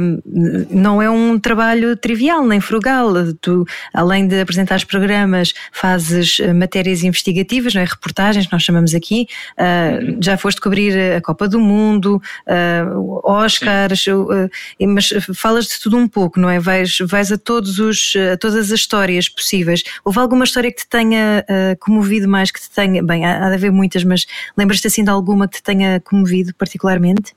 [0.00, 0.20] um,
[0.68, 3.12] não é um trabalho trivial nem frugal.
[3.40, 7.84] Tu, além de apresentar os programas, fazes eh, matérias investigativas, não é?
[7.84, 9.28] reportagens, nós chamamos aqui.
[9.52, 14.50] Uh, já foste cobrir a Copa do Mundo, uh, Oscars, uh,
[14.88, 16.58] mas falas de tudo um pouco, não é?
[16.58, 19.82] Vais, vais a, todos os, a todas as histórias possíveis.
[20.04, 21.44] Houve alguma história que te tenha
[21.78, 23.02] comovido mais, que te tenha.
[23.02, 24.26] Bem, há, há de haver muitas, mas
[24.56, 27.34] lembras-te assim de alguma que te tenha comovido particularmente?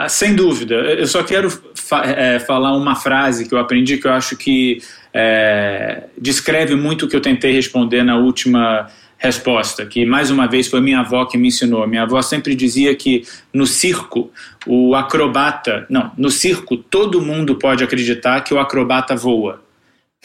[0.00, 0.76] Ah, sem dúvida.
[0.76, 4.80] Eu só quero fa é, falar uma frase que eu aprendi que eu acho que
[5.12, 8.88] é, descreve muito o que eu tentei responder na última
[9.18, 11.86] resposta, que mais uma vez foi minha avó que me ensinou.
[11.86, 14.32] Minha avó sempre dizia que no circo,
[14.66, 15.84] o acrobata.
[15.90, 19.62] Não, no circo todo mundo pode acreditar que o acrobata voa.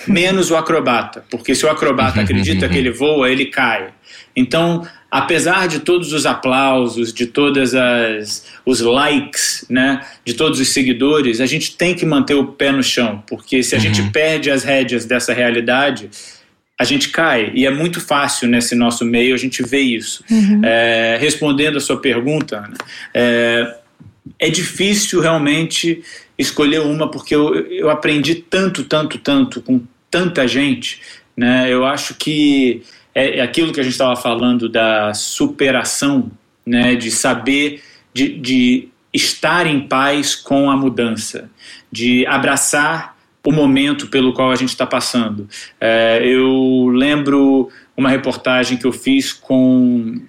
[0.07, 3.89] Menos o acrobata, porque se o acrobata acredita que ele voa, ele cai.
[4.35, 10.69] Então, apesar de todos os aplausos, de todas as os likes, né, de todos os
[10.69, 13.83] seguidores, a gente tem que manter o pé no chão, porque se a uhum.
[13.83, 16.09] gente perde as rédeas dessa realidade,
[16.77, 20.23] a gente cai e é muito fácil nesse nosso meio a gente ver isso.
[20.29, 20.61] Uhum.
[20.63, 22.77] É, respondendo a sua pergunta, Ana,
[23.13, 23.75] é,
[24.39, 26.03] é difícil realmente
[26.37, 29.81] escolher uma porque eu, eu aprendi tanto, tanto, tanto com
[30.11, 30.99] tanta gente,
[31.35, 31.71] né?
[31.71, 32.81] Eu acho que
[33.15, 36.29] é, é aquilo que a gente estava falando da superação,
[36.65, 37.81] né, de saber,
[38.13, 41.49] de, de estar em paz com a mudança,
[41.89, 45.47] de abraçar o momento pelo qual a gente está passando.
[45.79, 50.19] É, eu lembro uma reportagem que eu fiz com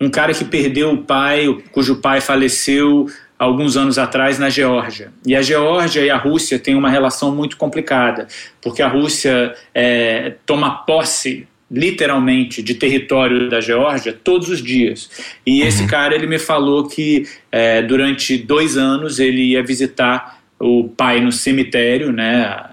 [0.00, 3.06] um cara que perdeu o pai, cujo pai faleceu
[3.38, 5.12] alguns anos atrás na Geórgia.
[5.24, 8.28] E a Geórgia e a Rússia têm uma relação muito complicada,
[8.62, 15.10] porque a Rússia é, toma posse literalmente de território da Geórgia todos os dias.
[15.44, 15.68] E uhum.
[15.68, 21.20] esse cara ele me falou que é, durante dois anos ele ia visitar o pai
[21.20, 22.70] no cemitério, né?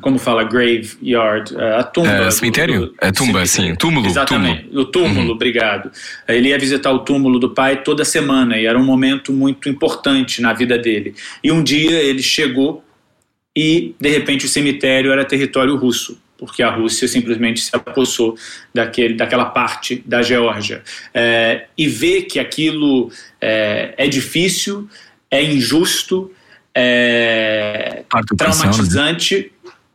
[0.00, 2.08] Como fala graveyard, é, a tumba.
[2.08, 2.86] É, cemitério?
[2.86, 3.74] Do, a tumba, sim.
[3.74, 4.06] Túmulo.
[4.06, 4.62] Exatamente.
[4.62, 4.80] Túmulo.
[4.80, 5.30] O túmulo, uhum.
[5.32, 5.90] obrigado.
[6.26, 10.40] Ele ia visitar o túmulo do pai toda semana e era um momento muito importante
[10.40, 11.14] na vida dele.
[11.44, 12.82] E um dia ele chegou
[13.54, 18.36] e de repente o cemitério era território russo porque a Rússia simplesmente se apossou
[18.74, 20.82] daquele, daquela parte da Geórgia.
[21.14, 24.88] É, e ver que aquilo é, é difícil,
[25.30, 26.32] é injusto,
[26.74, 28.02] é
[28.36, 29.36] traumatizante.
[29.36, 29.44] Né?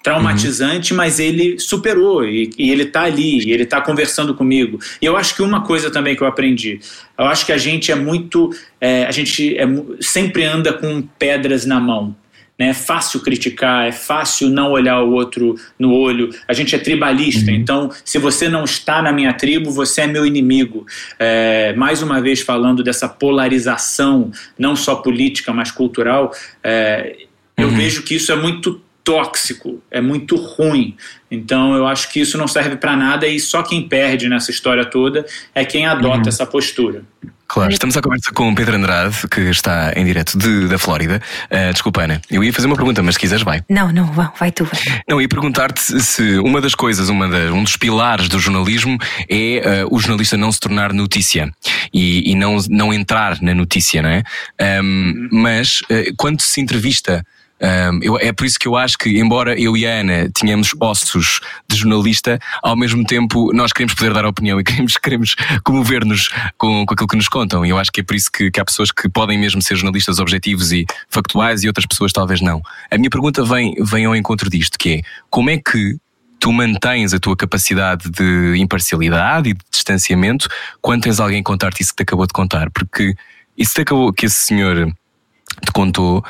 [0.02, 0.98] traumatizante, uhum.
[0.98, 4.80] mas ele superou e, e ele está ali, e ele está conversando comigo.
[5.02, 6.80] E eu acho que uma coisa também que eu aprendi,
[7.20, 9.66] eu acho que a gente é muito, é, a gente é,
[10.00, 12.16] sempre anda com pedras na mão.
[12.58, 12.70] Né?
[12.70, 16.30] É fácil criticar, é fácil não olhar o outro no olho.
[16.48, 17.58] A gente é tribalista, uhum.
[17.58, 20.86] então se você não está na minha tribo, você é meu inimigo.
[21.20, 26.32] É, mais uma vez falando dessa polarização, não só política, mas cultural,
[26.64, 27.18] é,
[27.58, 27.66] uhum.
[27.66, 30.98] eu vejo que isso é muito tóxico, é muito ruim.
[31.32, 34.84] Então eu acho que isso não serve para nada e só quem perde nessa história
[34.84, 36.28] toda é quem adota uhum.
[36.28, 37.06] essa postura.
[37.48, 41.22] Claro, estamos à conversa com o Pedro Andrade, que está em direto de, da Flórida.
[41.46, 43.64] Uh, desculpa, Ana, eu ia fazer uma pergunta, mas se quiseres, vai.
[43.70, 44.66] Não, não, vai, vai tu.
[44.66, 45.02] Vai.
[45.08, 48.98] Não, ia perguntar-te se uma das coisas, uma da, um dos pilares do jornalismo
[49.30, 51.50] é uh, o jornalista não se tornar notícia
[51.94, 54.24] e, e, não, não entrar na notícia, não é?
[54.84, 57.26] Um, mas uh, quando se entrevista
[57.60, 60.76] um, eu, é por isso que eu acho que, embora eu e a Ana tenhamos
[60.80, 66.30] ossos de jornalista, ao mesmo tempo nós queremos poder dar opinião e queremos, queremos comover-nos
[66.58, 67.66] com, com aquilo que nos contam.
[67.66, 69.76] E eu acho que é por isso que, que há pessoas que podem mesmo ser
[69.76, 72.62] jornalistas objetivos e factuais e outras pessoas talvez não.
[72.92, 75.98] A minha pergunta vem, vem ao encontro disto, que é como é que
[76.40, 80.48] tu mantens a tua capacidade de imparcialidade e de distanciamento
[80.82, 82.70] quando tens alguém contar-te isso que te acabou de contar?
[82.70, 83.16] Porque
[83.58, 84.94] isso que, acabou, que esse senhor
[85.66, 86.24] te contou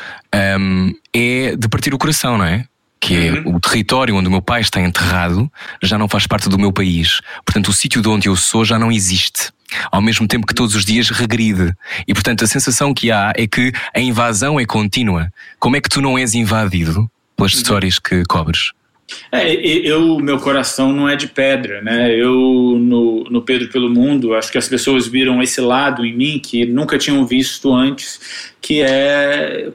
[0.60, 2.66] um, é de partir o coração, não é?
[3.00, 3.56] Que é uhum.
[3.56, 5.52] o território onde o meu pai está enterrado
[5.82, 7.22] já não faz parte do meu país.
[7.46, 9.52] Portanto, o sítio de onde eu sou já não existe.
[9.92, 11.74] Ao mesmo tempo que todos os dias regride.
[12.08, 15.32] E portanto, a sensação que há é que a invasão é contínua.
[15.60, 17.58] Como é que tu não és invadido pelas uhum.
[17.58, 18.72] histórias que cobres?
[19.32, 22.14] É, eu, meu coração não é de pedra, né?
[22.14, 22.34] Eu,
[22.78, 26.66] no, no Pedro pelo Mundo, acho que as pessoas viram esse lado em mim que
[26.66, 29.70] nunca tinham visto antes, que é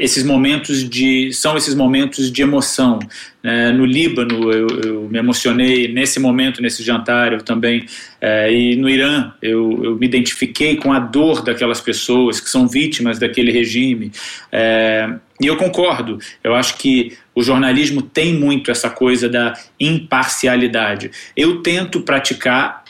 [0.00, 2.98] esses momentos de, são esses momentos de emoção,
[3.46, 3.70] né?
[3.70, 7.86] no Líbano eu, eu, me emocionei nesse momento, nesse jantar, eu também,
[8.20, 12.66] é, e no Irã eu, eu, me identifiquei com a dor daquelas pessoas que são
[12.66, 14.10] vítimas daquele regime.
[14.50, 21.12] É, e eu concordo, eu acho que o jornalismo tem muito essa coisa da imparcialidade.
[21.36, 22.82] Eu tento praticar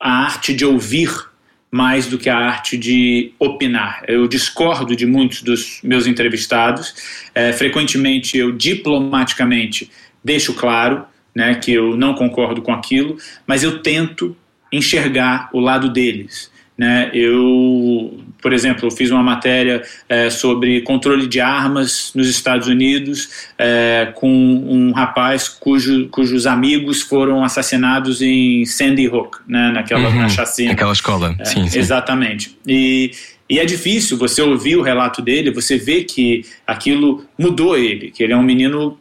[0.00, 1.27] a arte de ouvir
[1.70, 4.02] mais do que a arte de opinar.
[4.08, 6.94] Eu discordo de muitos dos meus entrevistados.
[7.34, 9.90] É, frequentemente eu diplomaticamente
[10.24, 11.04] deixo claro
[11.34, 13.16] né, que eu não concordo com aquilo,
[13.46, 14.36] mas eu tento
[14.72, 16.50] enxergar o lado deles.
[16.76, 17.10] Né?
[17.12, 23.28] Eu, por exemplo, eu fiz uma matéria é, sobre controle de armas nos Estados Unidos
[23.58, 29.72] é, com um rapaz cujo, cujos amigos foram assassinados em Sandy Hook, né?
[29.72, 30.70] naquela uhum, na chacina.
[30.70, 31.78] Naquela escola, é, sim, sim.
[31.78, 32.56] Exatamente.
[32.66, 33.10] E,
[33.48, 38.22] e é difícil você ouvir o relato dele, você vê que aquilo mudou ele, que
[38.22, 38.98] ele é um menino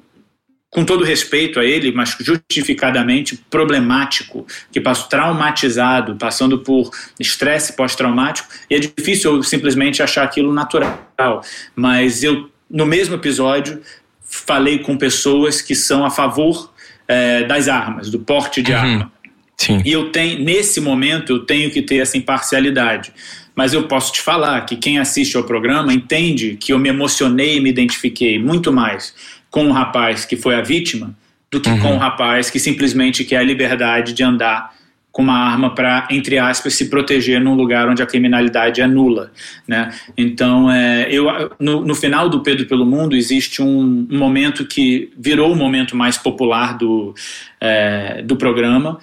[0.69, 8.49] com todo respeito a ele, mas justificadamente problemático, que passou traumatizado, passando por estresse pós-traumático,
[8.69, 11.41] e é difícil eu simplesmente achar aquilo natural.
[11.75, 13.81] Mas eu, no mesmo episódio,
[14.21, 16.71] falei com pessoas que são a favor
[17.07, 18.77] é, das armas, do porte de uhum.
[18.77, 19.11] arma.
[19.55, 19.81] Sim.
[19.83, 23.11] E eu tenho, nesse momento, eu tenho que ter essa imparcialidade.
[23.55, 27.57] Mas eu posso te falar que quem assiste ao programa entende que eu me emocionei
[27.57, 29.15] e me identifiquei muito mais
[29.49, 31.15] com o rapaz que foi a vítima
[31.51, 31.79] do que uhum.
[31.79, 34.75] com o rapaz que simplesmente quer a liberdade de andar
[35.17, 39.31] com uma arma para, entre aspas, se proteger num lugar onde a criminalidade é nula.
[39.67, 39.91] Né?
[40.15, 41.25] Então, é, eu,
[41.59, 45.95] no, no, final do Pedro pelo Mundo, existe um, um, momento que virou o momento
[45.95, 47.15] mais popular do,
[47.59, 48.99] é, do programa,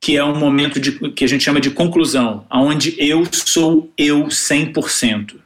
[0.00, 4.24] que é um momento de, que a gente chama de conclusão, onde eu sou eu
[4.24, 5.36] 100%.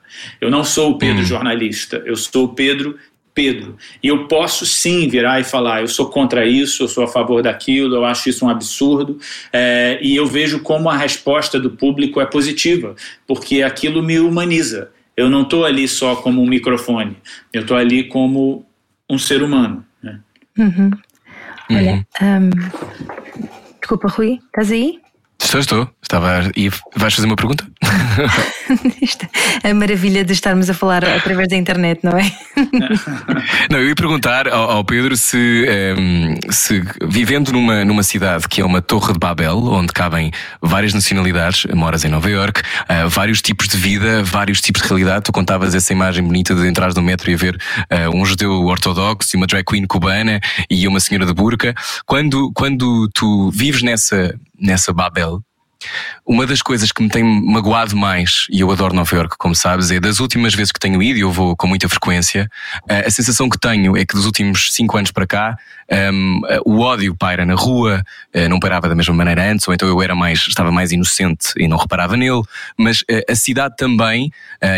[0.40, 1.26] Eu não sou o Pedro hum.
[1.26, 2.96] jornalista, eu sou o Pedro
[3.38, 3.76] Pedro.
[4.02, 7.40] E eu posso sim virar e falar: eu sou contra isso, eu sou a favor
[7.40, 9.20] daquilo, eu acho isso um absurdo.
[9.52, 12.96] É, e eu vejo como a resposta do público é positiva,
[13.28, 14.90] porque aquilo me humaniza.
[15.16, 17.16] Eu não estou ali só como um microfone,
[17.52, 18.66] eu estou ali como
[19.08, 19.84] um ser humano.
[20.02, 20.18] Né?
[20.58, 20.90] Uhum.
[21.70, 22.50] Olha, um,
[23.78, 24.98] desculpa, Rui, estás aí?
[25.40, 25.90] Estou, estou.
[26.02, 26.50] Estava.
[26.56, 27.64] E vais fazer uma pergunta?
[29.64, 32.30] a maravilha de estarmos a falar através da internet, não é?
[33.70, 38.48] não, eu ia perguntar ao, ao Pedro se, um, ehm, se, vivendo numa, numa cidade
[38.48, 40.30] que é uma torre de Babel, onde cabem
[40.60, 45.24] várias nacionalidades, moras em Nova York, uh, vários tipos de vida, vários tipos de realidade.
[45.24, 49.30] Tu contavas essa imagem bonita de entrar no metro e ver uh, um judeu ortodoxo
[49.34, 51.74] e uma drag queen cubana e uma senhora de burca.
[52.06, 55.42] Quando, quando tu vives nessa, nessa Babel,
[56.26, 59.90] uma das coisas que me tem magoado mais, e eu adoro Nova York, como sabes,
[59.90, 62.50] é das últimas vezes que tenho ido, e eu vou com muita frequência,
[62.88, 65.56] eh, a sensação que tenho é que dos últimos cinco anos para cá,
[66.12, 69.88] um, o ódio paira na rua, eh, não parava da mesma maneira antes, ou então
[69.88, 72.42] eu era mais, estava mais inocente e não reparava nele,
[72.76, 74.32] mas eh, a cidade também,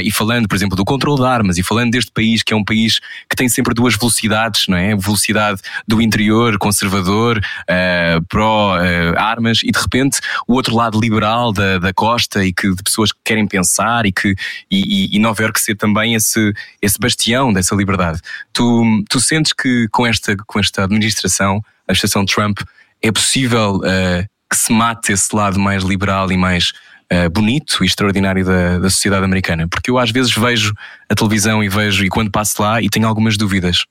[0.04, 2.64] e falando, por exemplo, do controle de armas, e falando deste país que é um
[2.64, 4.94] país que tem sempre duas velocidades, não é?
[4.94, 11.78] Velocidade do interior, conservador, uh, pró-armas, e de repente o outro lado lado liberal da,
[11.78, 14.34] da costa e que, de pessoas que querem pensar e que
[14.70, 16.52] e, e, e Nova Iorque ser também esse,
[16.82, 18.20] esse bastião dessa liberdade.
[18.52, 22.60] Tu, tu sentes que com esta, com esta administração, a administração Trump,
[23.02, 26.72] é possível uh, que se mate esse lado mais liberal e mais
[27.12, 29.66] uh, bonito e extraordinário da, da sociedade americana?
[29.68, 30.72] Porque eu às vezes vejo
[31.08, 33.84] a televisão e vejo, e quando passo lá, e tenho algumas dúvidas.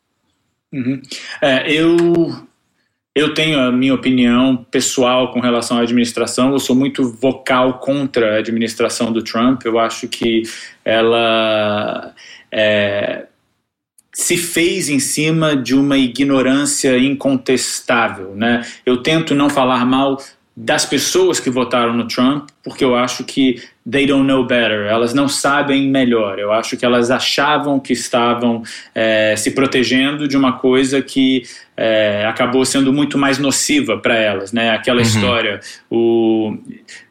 [0.71, 1.01] Uhum.
[1.41, 2.47] É, eu
[3.15, 6.51] eu tenho a minha opinião pessoal com relação à administração.
[6.51, 9.65] Eu sou muito vocal contra a administração do Trump.
[9.65, 10.43] Eu acho que
[10.85, 12.13] ela
[12.51, 13.25] é,
[14.19, 18.33] se fez em cima de uma ignorância incontestável.
[18.35, 18.65] Né?
[18.85, 20.21] Eu tento não falar mal
[20.53, 25.13] das pessoas que votaram no Trump, porque eu acho que they don't know better, elas
[25.13, 26.37] não sabem melhor.
[26.37, 28.61] Eu acho que elas achavam que estavam
[28.93, 31.43] é, se protegendo de uma coisa que
[31.77, 34.71] é, acabou sendo muito mais nociva para elas, né?
[34.71, 35.07] Aquela uhum.
[35.07, 36.57] história, o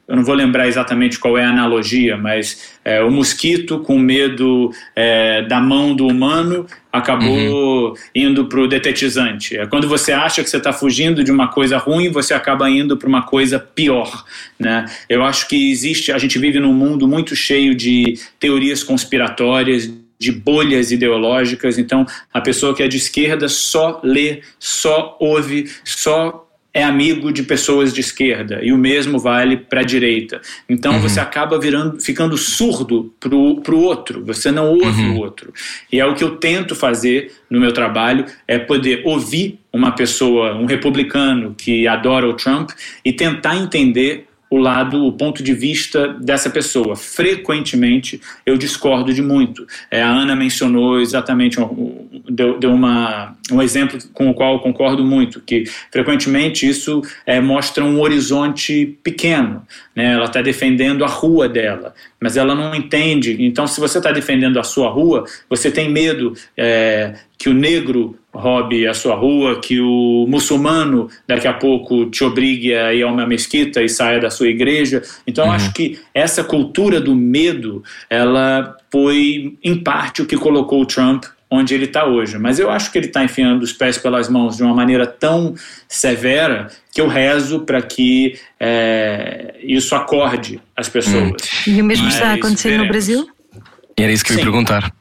[0.09, 4.73] eu não vou lembrar exatamente qual é a analogia, mas é, o mosquito com medo
[4.97, 7.95] é, da mão do humano acabou uhum.
[8.15, 9.59] indo para o detetizante.
[9.59, 12.97] É quando você acha que você está fugindo de uma coisa ruim, você acaba indo
[12.97, 14.25] para uma coisa pior.
[14.59, 14.87] Né?
[15.11, 20.33] Eu acho que existe, a gente vive num mundo muito cheio de teorias conspiratórias, de
[20.33, 21.77] bolhas ideológicas.
[21.77, 26.48] Então, a pessoa que é de esquerda só lê, só ouve, só
[26.79, 30.41] é amigo de pessoas de esquerda e o mesmo vale para a direita.
[30.69, 31.01] Então uhum.
[31.01, 35.17] você acaba virando, ficando surdo para o outro, você não ouve uhum.
[35.17, 35.53] o outro.
[35.93, 40.55] E é o que eu tento fazer no meu trabalho, é poder ouvir uma pessoa,
[40.55, 42.71] um republicano que adora o Trump
[43.05, 46.97] e tentar entender o lado, o ponto de vista dessa pessoa.
[46.97, 49.67] Frequentemente eu discordo de muito.
[49.91, 51.59] É, a Ana mencionou exatamente,
[52.29, 57.41] deu, deu uma, um exemplo com o qual eu concordo muito, que frequentemente isso é,
[57.41, 59.67] mostra um horizonte pequeno.
[59.95, 60.13] Né?
[60.15, 63.37] Ela está defendendo a rua dela, mas ela não entende.
[63.41, 68.19] Então, se você está defendendo a sua rua, você tem medo é, que o negro
[68.39, 73.09] roube a sua rua, que o muçulmano daqui a pouco te obrigue a ir a
[73.09, 75.03] uma mesquita e saia da sua igreja.
[75.27, 75.53] Então, uhum.
[75.53, 81.25] acho que essa cultura do medo, ela foi, em parte, o que colocou o Trump
[81.51, 82.39] onde ele está hoje.
[82.39, 85.55] Mas eu acho que ele está enfiando os pés pelas mãos de uma maneira tão
[85.89, 91.33] severa que eu rezo para que é, isso acorde as pessoas.
[91.67, 91.73] Hum.
[91.73, 93.29] E o mesmo está acontecendo no Brasil?
[93.97, 94.93] Era isso que eu ia perguntar.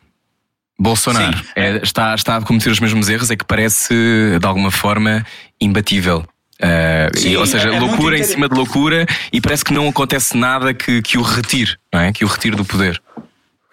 [0.79, 3.93] Bolsonaro é, está, está a cometer os mesmos erros, é que parece
[4.39, 5.25] de alguma forma
[5.59, 6.25] imbatível.
[6.61, 9.71] Uh, Sim, e, ou seja, é, é loucura em cima de loucura e parece que
[9.71, 12.11] não acontece nada que, que o retire, não é?
[12.11, 13.01] que o retire do poder.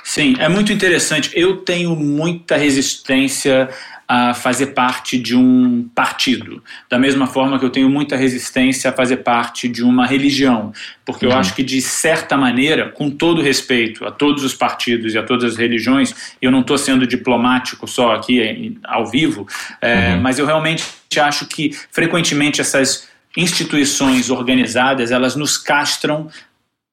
[0.03, 1.31] Sim, é muito interessante.
[1.33, 3.71] Eu tenho muita resistência
[4.07, 8.93] a fazer parte de um partido, da mesma forma que eu tenho muita resistência a
[8.93, 10.73] fazer parte de uma religião,
[11.05, 11.33] porque uhum.
[11.33, 15.23] eu acho que de certa maneira, com todo respeito a todos os partidos e a
[15.23, 19.47] todas as religiões, eu não estou sendo diplomático só aqui ao vivo,
[19.81, 20.21] é, uhum.
[20.21, 20.85] mas eu realmente
[21.19, 26.29] acho que frequentemente essas instituições organizadas elas nos castram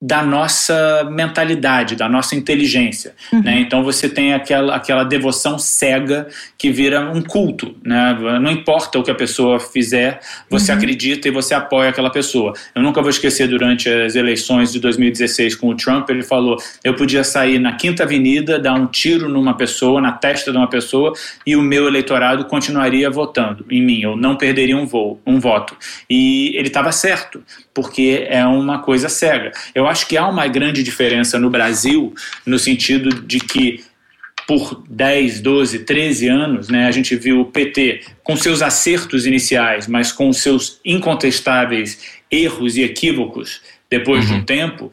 [0.02, 3.14] da nossa mentalidade, da nossa inteligência.
[3.32, 3.43] Uhum.
[3.43, 3.60] Né?
[3.60, 6.28] Então você tem aquela, aquela devoção cega
[6.58, 7.76] que vira um culto.
[7.84, 8.18] Né?
[8.41, 10.78] Não importa o que a pessoa fizer, você uhum.
[10.78, 12.54] acredita e você apoia aquela pessoa.
[12.74, 16.95] Eu nunca vou esquecer durante as eleições de 2016 com o Trump, ele falou: eu
[16.95, 21.14] podia sair na Quinta Avenida, dar um tiro numa pessoa, na testa de uma pessoa,
[21.45, 25.76] e o meu eleitorado continuaria votando em mim, eu não perderia um, voo, um voto.
[26.10, 27.43] E ele estava certo,
[27.74, 29.52] porque é uma coisa cega.
[29.74, 32.14] Eu acho que há uma grande diferença no Brasil,
[32.46, 33.84] no sentido de que
[34.48, 39.88] por 10, 12, 13 anos, né, a gente viu o PT com seus acertos iniciais,
[39.88, 44.28] mas com seus incontestáveis erros e equívocos depois uhum.
[44.28, 44.46] de um uhum.
[44.46, 44.92] tempo,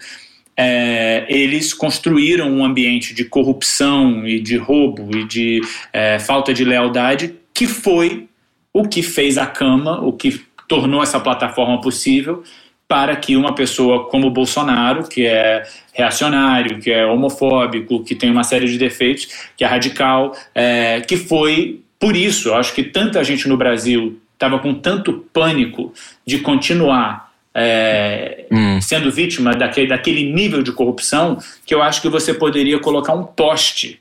[0.56, 5.60] é, eles construíram um ambiente de corrupção e de roubo e de
[5.92, 8.28] é, falta de lealdade que foi
[8.72, 12.42] o que fez a cama, o que tornou essa plataforma possível
[12.88, 15.62] para que uma pessoa como Bolsonaro, que é
[15.92, 21.18] reacionário, que é homofóbico, que tem uma série de defeitos, que é radical, é, que
[21.18, 25.92] foi por isso, eu acho que tanta gente no Brasil estava com tanto pânico
[26.24, 28.80] de continuar é, hum.
[28.80, 33.24] sendo vítima daquele, daquele nível de corrupção, que eu acho que você poderia colocar um
[33.24, 34.00] poste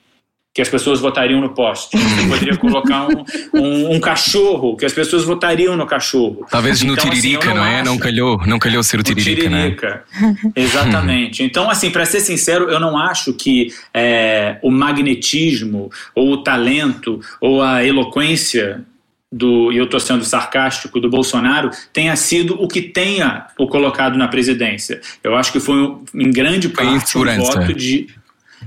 [0.58, 1.96] que as pessoas votariam no poste.
[1.96, 6.48] Você poderia colocar um, um, um, cachorro, que as pessoas votariam no cachorro.
[6.50, 7.84] Talvez no então, assim, Tiririca, assim, não, não, é?
[7.84, 10.04] Não calhou, não calhou ser o Tiririca, o tiririca.
[10.20, 10.36] né?
[10.56, 11.44] Exatamente.
[11.44, 17.22] Então, assim, para ser sincero, eu não acho que é, o magnetismo, ou o talento,
[17.40, 18.84] ou a eloquência
[19.32, 24.18] do, e eu estou sendo sarcástico, do Bolsonaro, tenha sido o que tenha o colocado
[24.18, 25.02] na presidência.
[25.24, 28.08] Eu acho que foi, em grande parte, um voto de...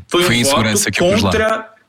[0.07, 1.80] Foi, foi um voto contra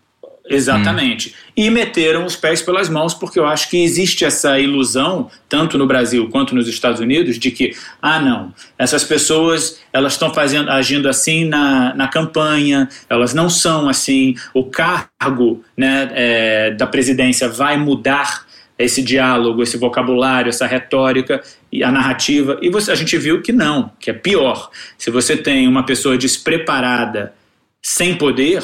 [0.55, 1.29] Exatamente.
[1.29, 1.51] Hum.
[1.57, 5.85] E meteram os pés pelas mãos, porque eu acho que existe essa ilusão, tanto no
[5.85, 11.09] Brasil quanto nos Estados Unidos, de que, ah, não, essas pessoas elas estão fazendo, agindo
[11.09, 17.77] assim na, na campanha, elas não são assim, o cargo né, é, da presidência vai
[17.77, 18.45] mudar
[18.77, 21.41] esse diálogo, esse vocabulário, essa retórica
[21.71, 22.57] e a narrativa.
[22.61, 24.69] E você, a gente viu que não, que é pior.
[24.97, 27.33] Se você tem uma pessoa despreparada,
[27.81, 28.63] sem poder,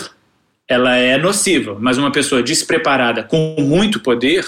[0.68, 4.46] ela é nociva, mas uma pessoa despreparada com muito poder,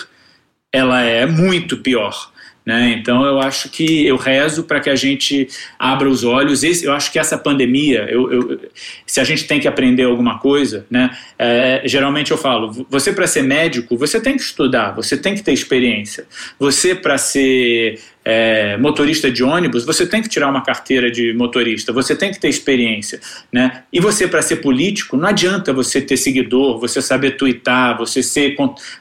[0.71, 2.31] ela é muito pior.
[2.65, 2.91] Né?
[2.99, 5.47] Então eu acho que eu rezo para que a gente
[5.79, 6.61] abra os olhos.
[6.83, 8.59] Eu acho que essa pandemia, eu, eu,
[9.07, 11.09] se a gente tem que aprender alguma coisa, né?
[11.39, 15.41] É, geralmente eu falo, você para ser médico, você tem que estudar, você tem que
[15.41, 16.27] ter experiência.
[16.59, 21.93] Você para ser é, motorista de ônibus, você tem que tirar uma carteira de motorista,
[21.93, 23.19] você tem que ter experiência.
[23.51, 23.83] Né?
[23.91, 28.55] E você, para ser político, não adianta você ter seguidor, você saber twittar, você ser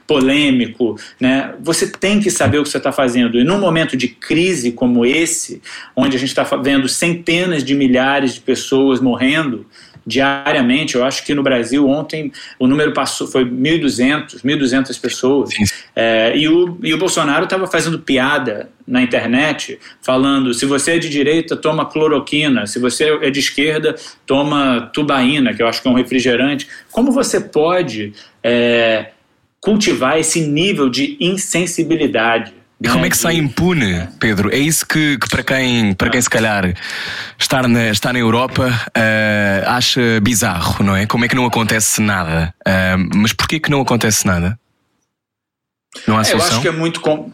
[0.06, 0.96] polêmico.
[1.20, 1.52] Né?
[1.60, 3.38] Você tem que saber o que você está fazendo.
[3.38, 5.60] E num momento de crise como esse,
[5.96, 9.66] onde a gente está vendo centenas de milhares de pessoas morrendo,
[10.09, 10.96] diariamente.
[10.96, 15.50] Eu acho que no Brasil ontem o número passou foi 1.200, 1.200 pessoas.
[15.94, 20.98] É, e, o, e o Bolsonaro estava fazendo piada na internet falando: se você é
[20.98, 23.94] de direita, toma cloroquina, se você é de esquerda,
[24.26, 26.66] toma tubaína, que eu acho que é um refrigerante.
[26.90, 29.11] Como você pode é,
[29.61, 32.57] cultivar esse nível de insensibilidade?
[32.81, 34.55] E como é que sai impune, Pedro?
[34.55, 36.72] É isso que, que para, quem, para quem se calhar
[37.37, 41.05] está na, está na Europa uh, acha bizarro, não é?
[41.05, 42.55] Como é que não acontece nada?
[42.61, 44.59] Uh, mas porquê que não acontece nada?
[46.07, 46.51] Não há solução?
[46.51, 47.33] Eu acho que é muito com...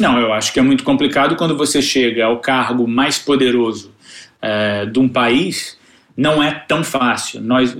[0.00, 3.92] Não, eu acho que é muito complicado quando você chega ao cargo mais poderoso
[4.42, 5.76] uh, de um país.
[6.16, 7.42] Não é tão fácil.
[7.42, 7.76] Nós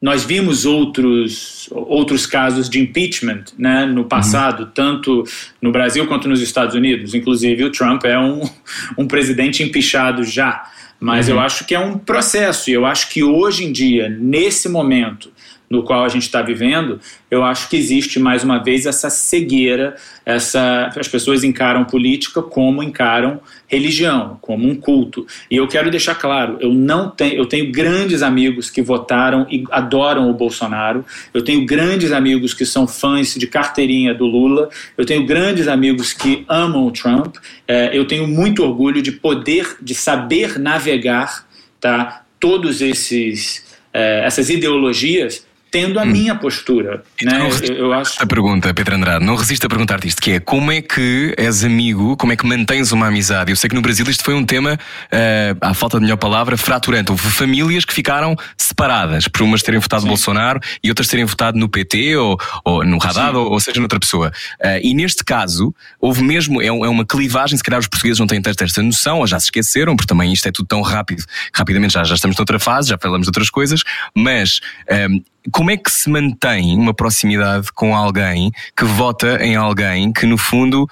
[0.00, 4.70] nós vimos outros, outros casos de impeachment né, no passado, uhum.
[4.74, 5.24] tanto
[5.60, 7.14] no Brasil quanto nos Estados Unidos.
[7.14, 8.42] Inclusive, o Trump é um,
[8.98, 10.70] um presidente empichado já.
[11.00, 11.34] Mas uhum.
[11.34, 15.30] eu acho que é um processo, e eu acho que hoje em dia, nesse momento,
[15.68, 17.00] no qual a gente está vivendo,
[17.30, 22.82] eu acho que existe mais uma vez essa cegueira, essa as pessoas encaram política como
[22.82, 25.26] encaram religião, como um culto.
[25.50, 29.64] E eu quero deixar claro, eu não tenho, eu tenho grandes amigos que votaram e
[29.70, 31.04] adoram o Bolsonaro.
[31.34, 34.68] Eu tenho grandes amigos que são fãs de carteirinha do Lula.
[34.96, 37.36] Eu tenho grandes amigos que amam o Trump.
[37.66, 41.46] É, eu tenho muito orgulho de poder, de saber navegar,
[41.80, 42.22] tá?
[42.38, 46.06] Todos esses é, essas ideologias tendo a hum.
[46.06, 47.02] minha postura.
[47.20, 47.50] Então, né?
[47.68, 48.22] eu, eu acho...
[48.22, 51.64] A pergunta, Pedro Andrade, não resisto a perguntar-te isto, que é como é que és
[51.64, 53.50] amigo, como é que mantens uma amizade?
[53.50, 56.56] Eu sei que no Brasil isto foi um tema, uh, à falta de melhor palavra,
[56.56, 57.10] fraturante.
[57.10, 60.08] Houve famílias que ficaram separadas, por umas terem votado Sim.
[60.08, 63.98] Bolsonaro e outras terem votado no PT ou, ou no Haddad ou, ou, seja, noutra
[63.98, 64.32] pessoa.
[64.60, 68.26] Uh, e neste caso, houve mesmo, é, é, uma clivagem, se calhar os portugueses não
[68.26, 71.24] têm tanta esta noção, ou já se esqueceram, porque também isto é tudo tão rápido,
[71.52, 73.80] rapidamente já, já estamos noutra fase, já falamos de outras coisas,
[74.14, 74.60] mas
[74.90, 80.12] um, eh, como é que se mantém uma proximidade com alguém que vota em alguém
[80.12, 80.88] que, no fundo,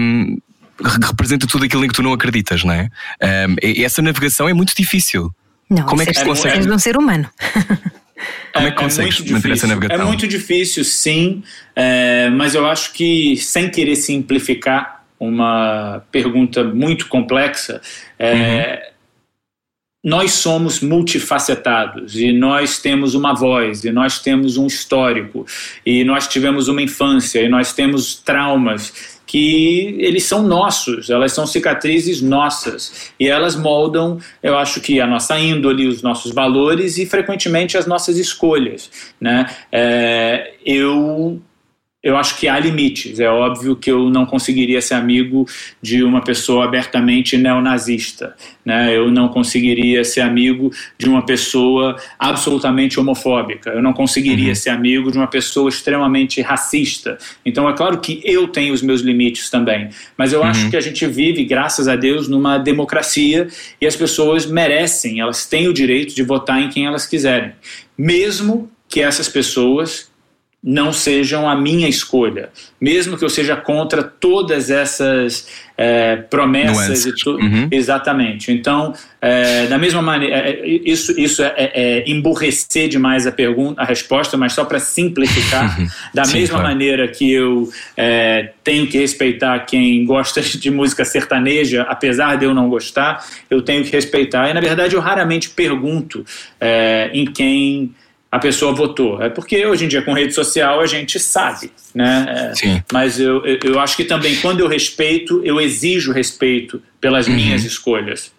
[0.00, 0.38] um,
[1.06, 2.88] representa tudo aquilo em que tu não acreditas, não é?
[3.22, 5.30] Um, essa navegação é muito difícil.
[5.68, 6.68] Não, como é que se consegue?
[6.68, 7.28] É um ser humano.
[8.52, 10.04] Como é que é consegues é manter essa navegação?
[10.04, 11.42] É muito difícil, sim,
[11.74, 17.80] é, mas eu acho que, sem querer simplificar uma pergunta muito complexa,
[18.18, 18.89] é, uhum
[20.02, 25.46] nós somos multifacetados e nós temos uma voz e nós temos um histórico
[25.84, 31.46] e nós tivemos uma infância e nós temos traumas que eles são nossos, elas são
[31.46, 37.06] cicatrizes nossas e elas moldam, eu acho que a nossa índole, os nossos valores e
[37.06, 38.90] frequentemente as nossas escolhas,
[39.20, 39.46] né?
[39.70, 41.40] É, eu
[42.02, 43.20] eu acho que há limites.
[43.20, 45.46] É óbvio que eu não conseguiria ser amigo
[45.82, 48.34] de uma pessoa abertamente neonazista.
[48.64, 48.96] Né?
[48.96, 53.70] Eu não conseguiria ser amigo de uma pessoa absolutamente homofóbica.
[53.70, 54.54] Eu não conseguiria uhum.
[54.54, 57.18] ser amigo de uma pessoa extremamente racista.
[57.44, 59.90] Então, é claro que eu tenho os meus limites também.
[60.16, 60.46] Mas eu uhum.
[60.46, 63.46] acho que a gente vive, graças a Deus, numa democracia
[63.78, 67.52] e as pessoas merecem, elas têm o direito de votar em quem elas quiserem.
[67.96, 70.09] Mesmo que essas pessoas
[70.62, 77.14] não sejam a minha escolha, mesmo que eu seja contra todas essas é, promessas e
[77.14, 77.42] tudo.
[77.42, 77.66] Uhum.
[77.70, 78.52] Exatamente.
[78.52, 78.92] Então,
[79.22, 83.86] é, da mesma maneira, é, isso, isso é, é, é, emburrecer demais a pergunta, a
[83.86, 85.78] resposta, mas só para simplificar,
[86.12, 86.68] da Sim, mesma claro.
[86.68, 92.52] maneira que eu é, tenho que respeitar quem gosta de música sertaneja, apesar de eu
[92.52, 94.50] não gostar, eu tenho que respeitar.
[94.50, 96.22] E na verdade, eu raramente pergunto
[97.12, 97.94] em quem
[98.30, 99.20] a pessoa votou.
[99.20, 102.50] É porque hoje em dia com rede social a gente sabe, né?
[102.50, 102.82] É, Sim.
[102.92, 107.34] Mas eu, eu acho que também quando eu respeito, eu exijo respeito pelas uhum.
[107.34, 108.32] minhas escolhas.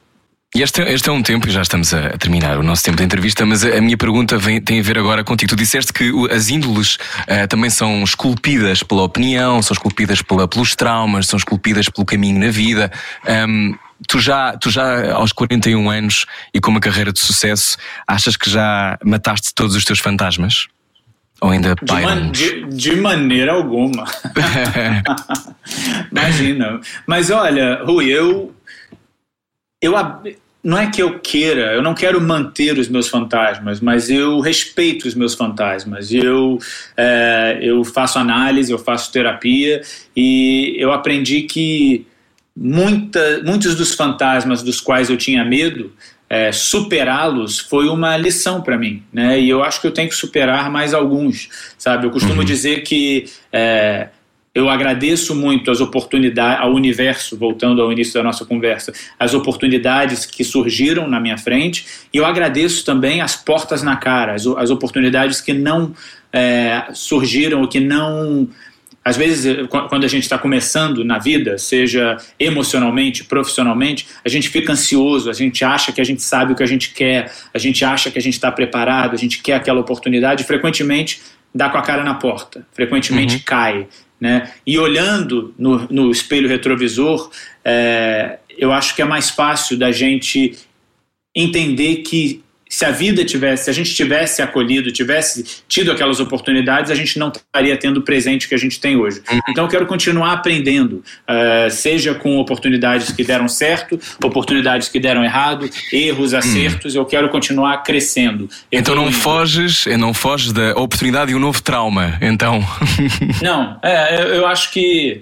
[0.53, 3.03] E este, este, é um tempo, e já estamos a terminar o nosso tempo de
[3.05, 5.49] entrevista, mas a, a minha pergunta vem, tem a ver agora contigo.
[5.49, 10.75] Tu disseste que as índoles uh, também são esculpidas pela opinião, são esculpidas pela, pelos
[10.75, 12.91] traumas, são esculpidas pelo caminho na vida.
[13.47, 13.75] Um,
[14.07, 17.77] tu já, tu já aos 41 anos e com uma carreira de sucesso,
[18.07, 20.67] achas que já mataste todos os teus fantasmas?
[21.41, 24.05] Ou ainda de, man, de, de, maneira alguma.
[26.11, 26.79] Imagina.
[27.07, 28.53] Mas olha, Rui, eu,
[29.81, 29.93] eu.
[30.63, 35.07] Não é que eu queira, eu não quero manter os meus fantasmas, mas eu respeito
[35.07, 36.13] os meus fantasmas.
[36.13, 36.59] Eu,
[36.95, 39.81] é, eu faço análise, eu faço terapia
[40.15, 42.05] e eu aprendi que
[42.55, 45.91] muita, muitos dos fantasmas dos quais eu tinha medo,
[46.29, 49.39] é, superá-los foi uma lição para mim, né?
[49.39, 52.05] E eu acho que eu tenho que superar mais alguns, sabe?
[52.05, 52.45] Eu costumo uhum.
[52.45, 54.07] dizer que é,
[54.53, 60.25] eu agradeço muito as oportunidades, ao universo, voltando ao início da nossa conversa, as oportunidades
[60.25, 64.69] que surgiram na minha frente, e eu agradeço também as portas na cara, as, as
[64.69, 65.93] oportunidades que não
[66.33, 68.47] é, surgiram, ou que não.
[69.03, 74.73] Às vezes, quando a gente está começando na vida, seja emocionalmente, profissionalmente, a gente fica
[74.73, 77.83] ansioso, a gente acha que a gente sabe o que a gente quer, a gente
[77.83, 81.19] acha que a gente está preparado, a gente quer aquela oportunidade, e frequentemente
[81.53, 83.41] dá com a cara na porta, frequentemente uhum.
[83.43, 83.87] cai.
[84.19, 84.51] Né?
[84.67, 87.31] E olhando no, no espelho retrovisor,
[87.65, 90.55] é, eu acho que é mais fácil da gente
[91.35, 92.40] entender que
[92.71, 97.19] se a vida tivesse, se a gente tivesse acolhido, tivesse tido aquelas oportunidades, a gente
[97.19, 99.21] não estaria tendo o presente que a gente tem hoje.
[99.29, 99.39] Uhum.
[99.49, 105.21] Então eu quero continuar aprendendo, uh, seja com oportunidades que deram certo, oportunidades que deram
[105.21, 107.01] errado, erros, acertos, uhum.
[107.01, 108.49] eu quero continuar crescendo.
[108.71, 112.65] Então não foges, não foges da oportunidade e um novo trauma, então.
[113.43, 115.19] não, é, eu acho que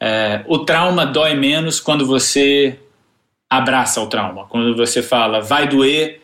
[0.00, 2.76] é, o trauma dói menos quando você
[3.48, 6.22] abraça o trauma, quando você fala, vai doer,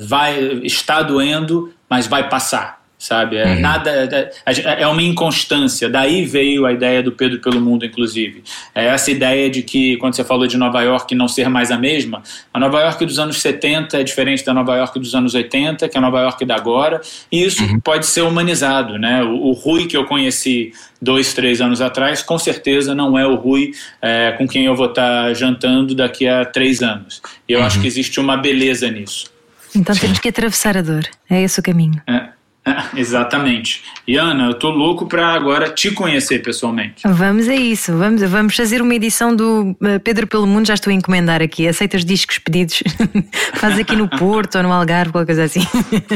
[0.00, 3.36] vai está doendo, mas vai passar, sabe?
[3.36, 3.60] É, uhum.
[3.60, 5.88] Nada é, é, é uma inconstância.
[5.88, 8.42] Daí veio a ideia do Pedro pelo mundo, inclusive.
[8.74, 11.78] É essa ideia de que quando você falou de Nova York não ser mais a
[11.78, 12.22] mesma,
[12.52, 15.96] a Nova York dos anos 70 é diferente da Nova York dos anos 80, que
[15.96, 17.00] é a Nova York da agora,
[17.30, 17.78] e isso uhum.
[17.78, 19.22] pode ser humanizado, né?
[19.22, 23.36] O, o Rui que eu conheci dois, três anos atrás, com certeza não é o
[23.36, 23.70] Rui
[24.02, 27.22] é, com quem eu vou estar jantando daqui a três anos.
[27.48, 27.66] E eu uhum.
[27.66, 29.37] acho que existe uma beleza nisso.
[29.74, 31.04] Então temos que atravessar a dor.
[31.28, 32.00] É esse o caminho.
[32.06, 32.37] É.
[32.96, 33.82] Exatamente.
[34.06, 37.02] E Ana, eu tô louco para agora te conhecer pessoalmente.
[37.04, 37.96] Vamos a isso.
[37.96, 40.66] Vamos, vamos fazer uma edição do eh, Pedro pelo Mundo.
[40.66, 41.68] Já estou a encomendar aqui.
[41.68, 42.82] Aceitas discos pedidos?
[43.54, 45.66] Faz aqui no Porto ou no Algarve, qualquer coisa assim.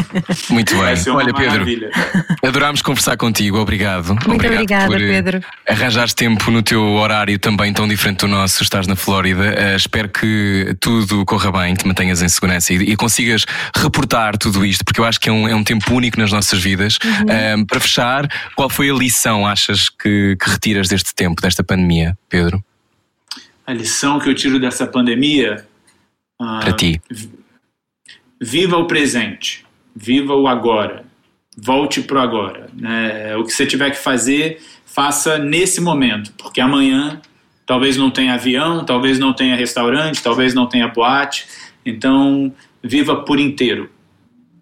[0.48, 1.14] Muito bem.
[1.14, 1.90] Olha, Pedro,
[2.42, 3.58] adorámos conversar contigo.
[3.58, 4.08] Obrigado.
[4.08, 5.40] Muito Obrigado obrigada, por eh, Pedro.
[5.68, 8.62] Arranjares tempo no teu horário também tão diferente do nosso.
[8.62, 9.42] Estás na Flórida.
[9.42, 14.64] Uh, espero que tudo corra bem, te mantenhas em segurança e, e, consigas reportar tudo
[14.64, 16.98] isto, porque eu acho que é um, é um tempo único nas nossas vidas.
[17.04, 17.60] Uhum.
[17.60, 22.16] Um, para fechar, qual foi a lição achas que, que retiras deste tempo, desta pandemia,
[22.28, 22.62] Pedro?
[23.66, 25.66] A lição que eu tiro dessa pandemia.
[26.40, 27.00] Uh, para ti.
[28.40, 29.64] Viva o presente,
[29.94, 31.04] viva o agora,
[31.56, 32.68] volte para o agora.
[32.74, 33.36] Né?
[33.36, 37.20] O que você tiver que fazer, faça nesse momento, porque amanhã
[37.64, 41.46] talvez não tenha avião, talvez não tenha restaurante, talvez não tenha boate.
[41.84, 42.52] Então,
[42.82, 43.90] viva por inteiro.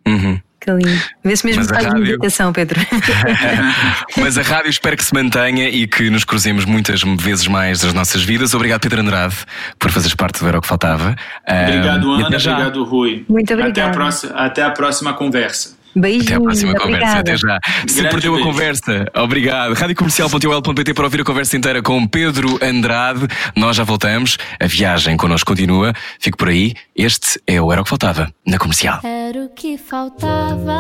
[0.07, 0.40] Uhum.
[0.61, 1.03] Que lindo.
[1.25, 2.03] Vê-se mesmo que faz rádio...
[2.03, 2.79] meditação, Pedro.
[4.19, 7.95] Mas a rádio espero que se mantenha e que nos cruzemos muitas vezes mais das
[7.95, 8.53] nossas vidas.
[8.53, 9.37] Obrigado, Pedro Andrade,
[9.79, 11.17] por fazeres parte do Era o que Faltava.
[11.49, 12.27] Obrigado, Ana.
[12.27, 13.25] Obrigado, Rui.
[13.27, 13.71] Muito obrigado.
[13.71, 15.80] Até a próxima, até a próxima conversa.
[15.95, 16.85] Beijinho, Até a próxima obrigada.
[17.01, 17.19] conversa.
[17.19, 17.59] Até já.
[17.87, 19.75] Se perdeu a conversa, obrigado.
[19.75, 23.27] Radiocomercial.ol.pt para ouvir a conversa inteira com Pedro Andrade.
[23.57, 24.39] Nós já voltamos.
[24.61, 25.93] A viagem connosco continua.
[26.19, 26.75] Fico por aí.
[26.95, 29.01] Este é o Era o que Faltava, na comercial.
[29.03, 30.79] Era o que faltava.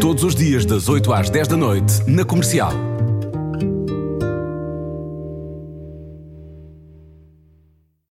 [0.00, 2.72] Todos os dias, das 8 às 10 da noite, na comercial.